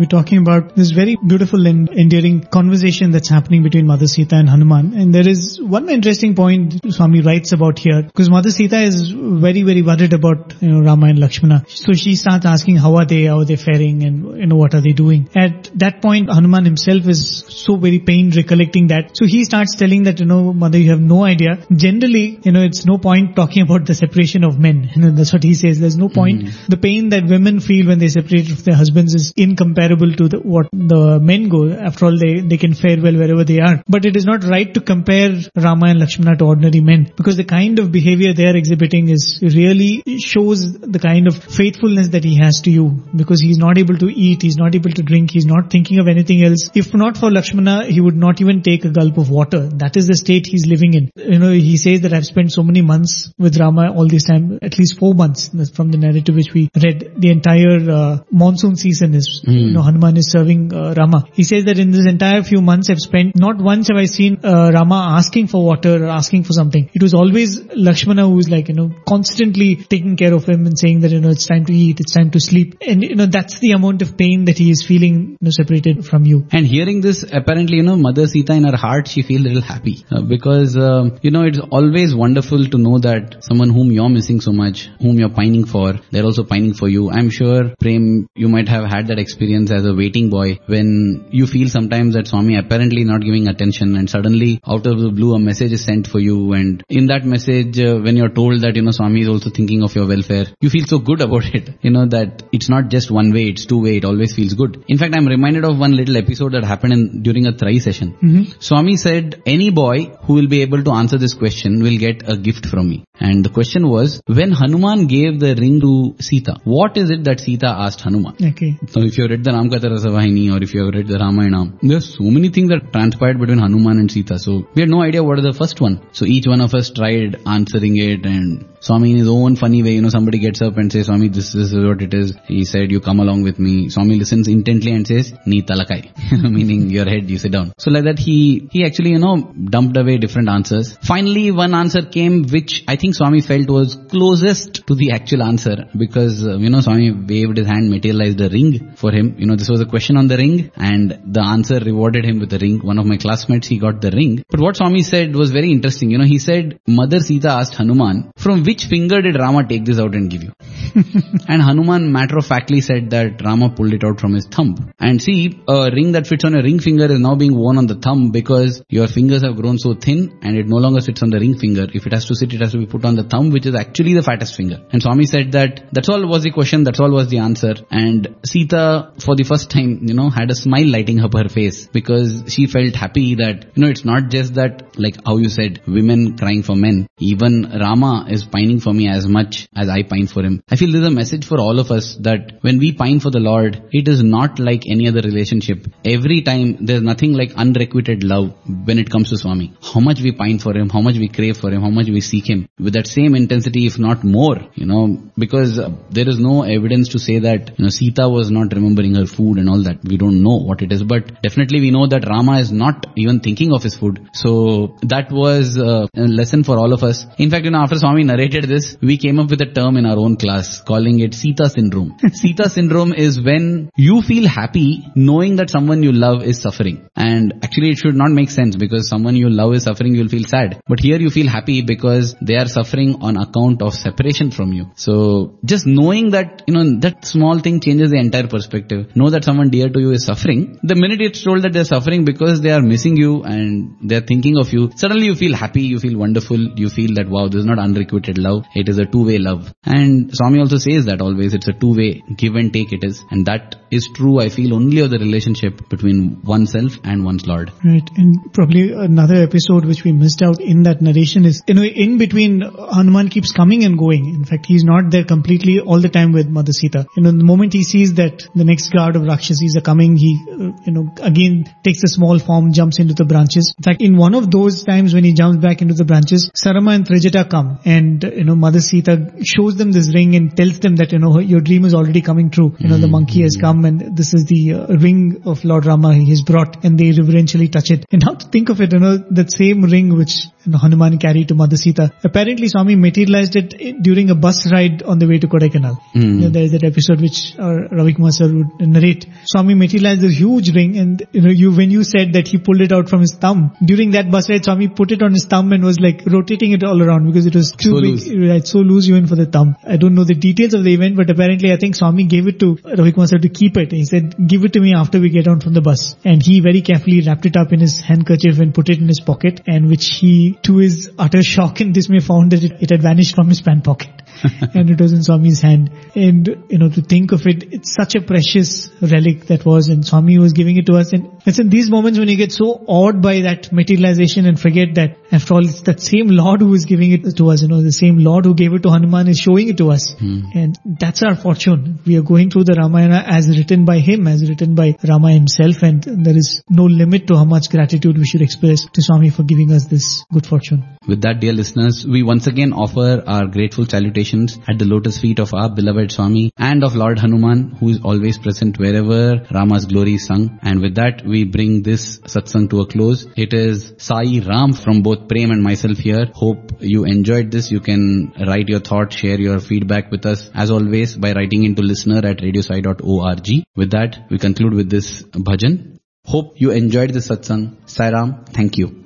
[0.09, 4.93] Talking about this very beautiful and endearing conversation that's happening between Mother Sita and Hanuman.
[4.93, 9.63] And there is one interesting point Swami writes about here, because Mother Sita is very,
[9.63, 11.65] very worried about, you know, Rama and Lakshmana.
[11.67, 14.73] So she starts asking how are they, how are they faring, and, you know, what
[14.73, 15.29] are they doing.
[15.35, 19.17] At that point, Hanuman himself is so very pained recollecting that.
[19.17, 21.65] So he starts telling that, you know, Mother, you have no idea.
[21.75, 24.89] Generally, you know, it's no point talking about the separation of men.
[24.95, 25.79] You know, that's what he says.
[25.79, 26.43] There's no point.
[26.43, 26.65] Mm-hmm.
[26.69, 30.39] The pain that women feel when they separate from their husbands is incomparable to the,
[30.39, 31.69] what the men go.
[31.69, 33.83] After all, they, they can fare well wherever they are.
[33.87, 37.43] But it is not right to compare Rama and Lakshmana to ordinary men because the
[37.43, 42.37] kind of behavior they are exhibiting is really shows the kind of faithfulness that he
[42.37, 45.45] has to you because he's not able to eat, he's not able to drink, he's
[45.45, 46.69] not thinking of anything else.
[46.75, 49.67] If not for Lakshmana, he would not even take a gulp of water.
[49.67, 51.11] That is the state he's living in.
[51.15, 54.59] You know, he says that I've spent so many months with Rama all this time,
[54.61, 57.13] at least four months That's from the narrative which we read.
[57.17, 61.25] The entire uh, monsoon season is, you know, Hanuman is serving uh, Rama.
[61.33, 64.39] He says that in this entire few months I've spent, not once have I seen
[64.43, 66.89] uh, Rama asking for water or asking for something.
[66.93, 70.77] It was always Lakshmana who was like, you know, constantly taking care of him and
[70.77, 72.75] saying that, you know, it's time to eat, it's time to sleep.
[72.81, 76.05] And, you know, that's the amount of pain that he is feeling, you know, separated
[76.05, 76.45] from you.
[76.51, 79.61] And hearing this, apparently, you know, Mother Sita in her heart, she feels a little
[79.61, 84.09] happy uh, because, um, you know, it's always wonderful to know that someone whom you're
[84.09, 87.09] missing so much, whom you're pining for, they're also pining for you.
[87.11, 91.47] I'm sure, Prem, you might have had that experience as a waiting boy when you
[91.47, 95.39] feel sometimes that Swami apparently not giving attention and suddenly out of the blue a
[95.39, 98.81] message is sent for you and in that message, uh, when you're told that, you
[98.81, 101.69] know, Swami is also thinking of your welfare, you feel so good about it.
[101.81, 104.83] You know, that it's not just one way, it's two way, it always feels good.
[104.87, 108.15] In fact, I'm reminded of one little episode that happened in, during a Trayee session.
[108.59, 112.37] Swami said, any boy who will be able to answer this question will get a
[112.37, 113.05] gift from me.
[113.19, 117.39] And the question was, when Hanuman gave the ring to Sita, what is it that
[117.39, 118.35] Sita asked Hanuman?
[118.41, 118.77] Okay.
[118.87, 121.97] So if you read the Ramkatha Rasavahini or if you have read the Ramayana, there
[121.97, 124.37] are so many things that transpired between Hanuman and Sita.
[124.39, 126.01] So we had no idea what is the first one.
[126.11, 129.93] So each one of us tried answering it and Swami in his own funny way,
[129.93, 132.33] you know, somebody gets up and says, Swami, this, this is what it is.
[132.47, 133.89] He said, you come along with me.
[133.89, 136.01] Swami listens intently and says, Ni talakai,
[136.57, 137.73] meaning your head, you sit down.
[137.77, 140.97] So like that he, he actually, you know, dumped away different answers.
[141.01, 145.85] Finally, one answer came which I think Swami felt was closest to the actual answer
[145.97, 149.35] because, uh, you know, Swami waved his hand, materialized a ring for him.
[149.37, 152.53] You know, this was a question on the ring and the answer rewarded him with
[152.53, 152.79] a ring.
[152.79, 154.43] One of my classmates, he got the ring.
[154.49, 156.11] But what Swami said was very interesting.
[156.11, 159.99] You know, he said, Mother Sita asked Hanuman, from which finger did Rama take this
[159.99, 160.53] out and give you?
[161.47, 164.93] and Hanuman matter of factly said that Rama pulled it out from his thumb.
[164.99, 167.87] And see, a ring that fits on a ring finger is now being worn on
[167.87, 171.29] the thumb because your fingers have grown so thin and it no longer sits on
[171.29, 171.87] the ring finger.
[171.93, 173.75] If it has to sit, it has to be put on the thumb, which is
[173.75, 174.85] actually the fattest finger.
[174.91, 177.75] And Swami said that that's all was the question, that's all was the answer.
[177.91, 181.87] And Sita, for the first time, you know, had a smile lighting up her face
[181.87, 185.81] because she felt happy that, you know, it's not just that, like how you said,
[185.87, 187.07] women crying for men.
[187.19, 190.61] Even Rama is pining for me as much as I pine for him.
[190.69, 193.43] I feel there's a message for all of us that when we pine for the
[193.51, 195.87] Lord, it is not like any other relationship.
[196.05, 198.47] Every time there's nothing like unrequited love
[198.87, 199.73] when it comes to Swami.
[199.93, 202.21] How much we pine for him, how much we crave for him, how much we
[202.21, 205.03] seek him with that same intensity, if not more, you know,
[205.37, 209.15] because uh, there is no evidence to say that, you know, Sita was not remembering
[209.15, 210.03] her food and all that.
[210.03, 213.39] We don't know what it is, but definitely we know that Rama is not even
[213.39, 214.19] thinking of his food.
[214.33, 217.25] So that was uh, a lesson for all of us.
[217.37, 220.05] In fact, you know, after Swami narrated this, we came up with a term in
[220.05, 222.17] our own class calling it Sita syndrome.
[222.33, 227.09] Sita syndrome is when you feel happy knowing that someone you love is suffering.
[227.15, 230.45] And actually it should not make sense because someone you love is suffering, you'll feel
[230.45, 230.81] sad.
[230.87, 234.91] But here you feel happy because they are suffering on account of separation from you.
[234.95, 239.15] So just knowing that, you know, that small thing changes the entire perspective.
[239.15, 240.79] Know that someone dear to you is suffering.
[240.83, 244.57] The minute it's told that they're suffering because they are missing you and they're thinking
[244.57, 247.65] of you, suddenly you feel happy, you feel wonderful, you feel that wow, this is
[247.65, 248.65] not unrequited love.
[248.75, 249.73] It is a two-way love.
[249.83, 253.23] And Swami also says that always, it's a two-way give and take it is.
[253.31, 257.71] And that is true, I feel, only of the relationship between oneself and one's Lord.
[257.83, 258.09] Right.
[258.15, 262.17] And probably another episode which we missed out in that narration is, you know, in
[262.17, 264.25] between Hanuman keeps coming and going.
[264.33, 267.05] In fact, he's not there completely all the time with Mother Sita.
[267.15, 270.37] You know, the moment he sees that the next guard of Rakshasas are coming, he,
[270.51, 273.73] uh, you know, again takes a small form, jumps into the branches.
[273.77, 276.95] In fact, in one of those times when he jumps back into the branches, Sarama
[276.95, 280.95] and Trijata come and, you know, Mother Sita shows them this ring and tells them
[280.97, 282.75] that, you know, your dream is already coming true.
[282.79, 286.13] You know, the monkey has come and this is the uh, ring of Lord Rama
[286.13, 288.05] he has brought and they reverentially touch it.
[288.11, 291.55] And now to think of it, you know, that same ring which Hanuman carried to
[291.55, 295.97] Mother Sita, apparently Swami materialized it during a bus ride on the way to Kodaikanal.
[296.13, 299.25] You know, there is that episode which uh, Ravi Kumar sir would narrate.
[299.45, 302.81] Swami materialized this huge ring and, you know, you, when you said that he pulled
[302.81, 305.71] it out from his thumb, during that bus ride, Swami put it on his thumb
[305.73, 308.49] and was like rotating it all around because it was too So big, loose.
[308.49, 309.75] right, so loose even for the thumb.
[309.85, 312.59] I don't know the details of the event, but apparently I think Swami gave it
[312.59, 313.91] to Ravi Kumar sir to keep it.
[313.91, 316.15] He said, give it to me after we get on from the bus.
[316.25, 319.19] And he very carefully wrapped it up in his handkerchief and put it in his
[319.19, 323.01] pocket and which he, to his utter shock and dismay, found that it, it had
[323.01, 324.21] vanished from his pant pocket.
[324.73, 325.91] and it was in Swami's hand.
[326.15, 330.05] And, you know, to think of it, it's such a precious relic that was and
[330.05, 331.13] Swami was giving it to us.
[331.13, 334.95] And it's in these moments when you get so awed by that materialization and forget
[334.95, 337.81] that after all, it's that same Lord who is giving it to us, you know,
[337.81, 340.13] the same Lord who gave it to Hanuman is showing it to us.
[340.19, 340.41] Hmm.
[340.53, 341.99] And that's our fortune.
[342.05, 345.83] We are going through the Ramayana as written by him, as written by Rama himself.
[345.83, 349.43] And there is no limit to how much gratitude we should express to Swami for
[349.43, 350.83] giving us this good fortune.
[351.07, 353.85] With that, dear listeners, we once again offer our grateful
[354.27, 357.99] meditations at the lotus feet of our beloved Swami and of Lord Hanuman who is
[358.03, 360.59] always present wherever Rama's glory is sung.
[360.61, 363.27] And with that we bring this satsang to a close.
[363.35, 366.25] It is Sai Ram from both Prem and myself here.
[366.33, 367.71] Hope you enjoyed this.
[367.71, 371.81] You can write your thoughts, share your feedback with us as always by writing into
[371.81, 373.49] listener at radiosai.org.
[373.75, 375.99] With that we conclude with this bhajan.
[376.25, 377.77] Hope you enjoyed this satsang.
[377.85, 379.03] Sai Ram, thank you.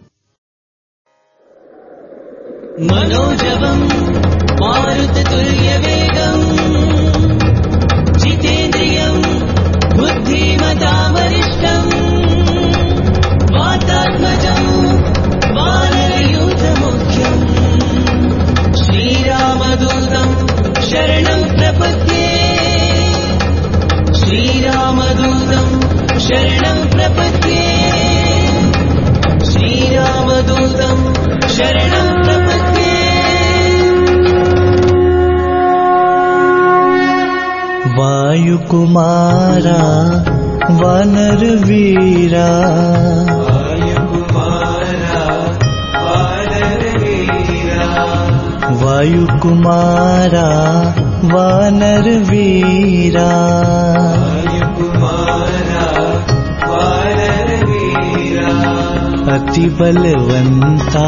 [4.72, 6.46] मारुततुल्यवेगम्
[8.20, 9.24] जितेन्द्रियम्
[9.98, 11.90] बुद्धिमतावरिष्ठम्।
[13.58, 14.70] वातात्मजम्
[15.58, 17.44] वानरयूथमुख्यम्
[18.80, 20.36] श्रीरामदूतम्
[20.90, 22.32] शरणम् प्रपद्ये।
[29.52, 31.04] श्रीरामदूतम्
[31.50, 32.01] शरणम्
[38.32, 39.80] वायुकुमारा
[40.82, 42.46] वानरवीरा
[48.84, 50.48] वायुकुमारा
[51.34, 53.28] वानरवीरा
[59.36, 61.08] अतिबलवन्ता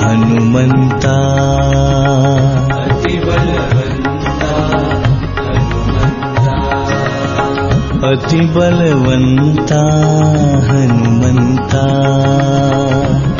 [0.00, 1.16] हनुमन्ता
[8.04, 9.80] अति बलवन्ता
[10.68, 11.82] हनुमन्ता।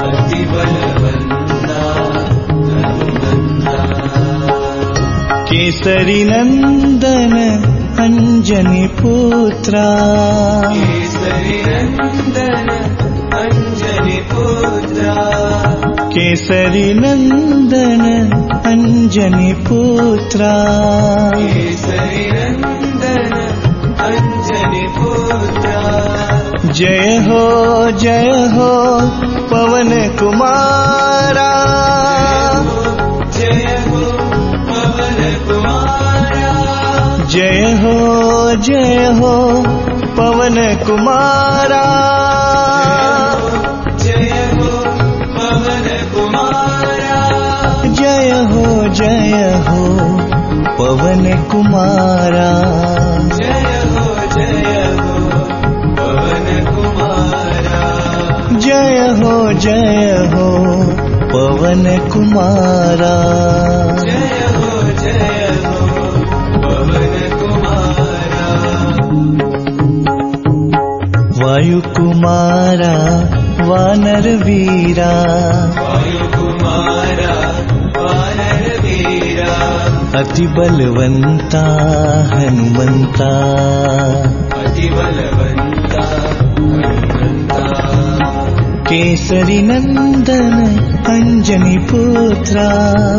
[0.07, 2.01] अति बलवन्ता
[5.45, 7.35] केसरि नन्दन
[8.01, 9.87] अञ्जनि पुत्रा।
[10.75, 12.69] केसरि नन्दन
[13.35, 15.15] अञ्जनि पुत्रा।
[16.09, 21.01] केसरि नन्दन पञ्जनि पुत्रे।
[25.31, 28.71] जय हो जय हो
[29.51, 29.91] पवन
[30.21, 31.51] कुमारा।
[33.37, 34.01] जय हो
[34.71, 36.55] पवन कुमारा।
[37.25, 37.95] जय हो
[38.57, 39.35] जय हो
[40.19, 41.85] पवन कुमारा।
[44.03, 44.69] जय हो
[45.37, 47.21] पवन कुमारा।
[47.87, 49.87] जय हो जय हो
[50.79, 52.51] पवन कुमारा।
[59.01, 60.49] हो जय हो
[61.33, 63.15] पवन कुमारा।
[64.05, 64.41] जय
[66.65, 68.45] पवन कुमारा
[71.43, 72.95] वायु कुमारा
[73.69, 75.13] वानर वीरा।
[80.21, 81.65] अति बलवंता
[82.35, 83.31] हनुमंता।
[84.61, 87.10] अति बलवंता हनुमंता
[88.91, 90.55] केसरी नंदन
[91.07, 92.69] अंजनी पुत्रा।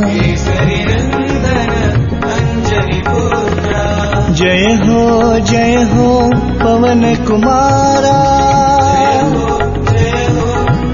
[0.06, 1.72] केसरी नंदन
[2.30, 3.84] अंजनी पुत्रा।
[4.39, 5.02] जय हो
[5.52, 6.10] जय हो
[6.64, 8.18] पवन कुमारा।
[9.91, 10.48] जय हो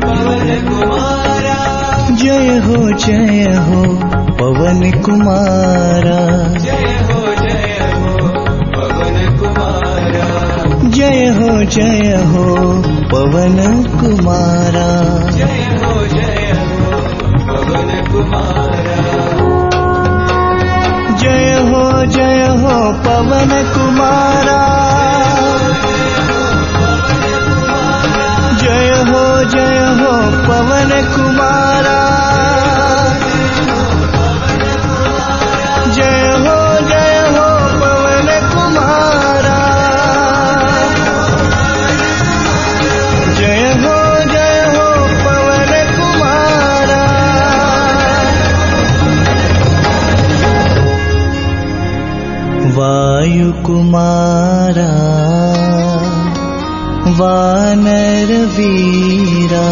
[0.04, 1.58] पवन कुमारा।
[2.24, 3.84] जय हो जय हो
[4.42, 6.20] पवन कुमारा।
[6.58, 8.16] जय हो जय हो
[8.76, 10.30] पवन कुमारा।
[10.90, 12.48] जय हो जय हो
[13.12, 13.58] पवन
[14.00, 14.88] कुमारा।
[15.38, 17.00] जय हो जय हो
[17.48, 18.96] पवन कुमारा।
[21.22, 21.84] जय हो
[22.16, 24.60] जय हो पवन कुमारा।
[28.62, 29.24] जय हो
[29.56, 30.14] जय हो
[30.48, 31.98] पवन कुमारा
[53.37, 54.91] वायु कुमारा
[57.19, 59.67] वानर वीरा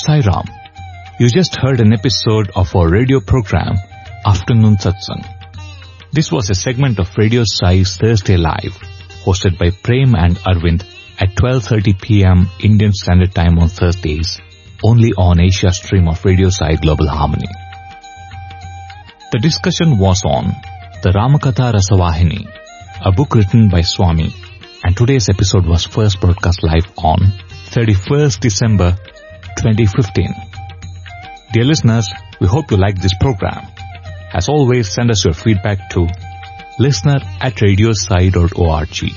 [0.00, 0.44] Sai Ram.
[1.18, 3.76] You just heard an episode of our radio program,
[4.33, 5.23] Afternoon Satsang.
[6.11, 8.75] This was a segment of Radio Sai's Thursday Live,
[9.23, 10.83] hosted by Prem and Arvind
[11.19, 12.49] at 12.30 p.m.
[12.59, 14.39] Indian Standard Time on Thursdays,
[14.83, 17.51] only on Asia stream of Radio Sai Global Harmony.
[19.31, 20.45] The discussion was on
[21.03, 22.47] the Ramakatha Rasavahini,
[23.05, 24.33] a book written by Swami,
[24.83, 27.19] and today's episode was first broadcast live on
[27.69, 28.97] 31st December
[29.57, 30.33] 2015.
[31.53, 32.09] Dear listeners,
[32.41, 33.72] we hope you like this program.
[34.33, 36.07] As always, send us your feedback to
[36.79, 39.13] listener at radiosai.org.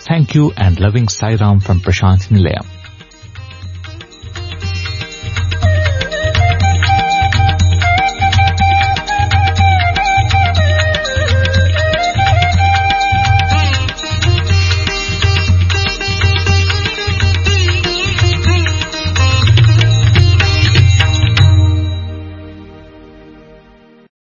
[0.00, 2.81] Thank you and loving Sai Ram from Prasanthi Nilayam.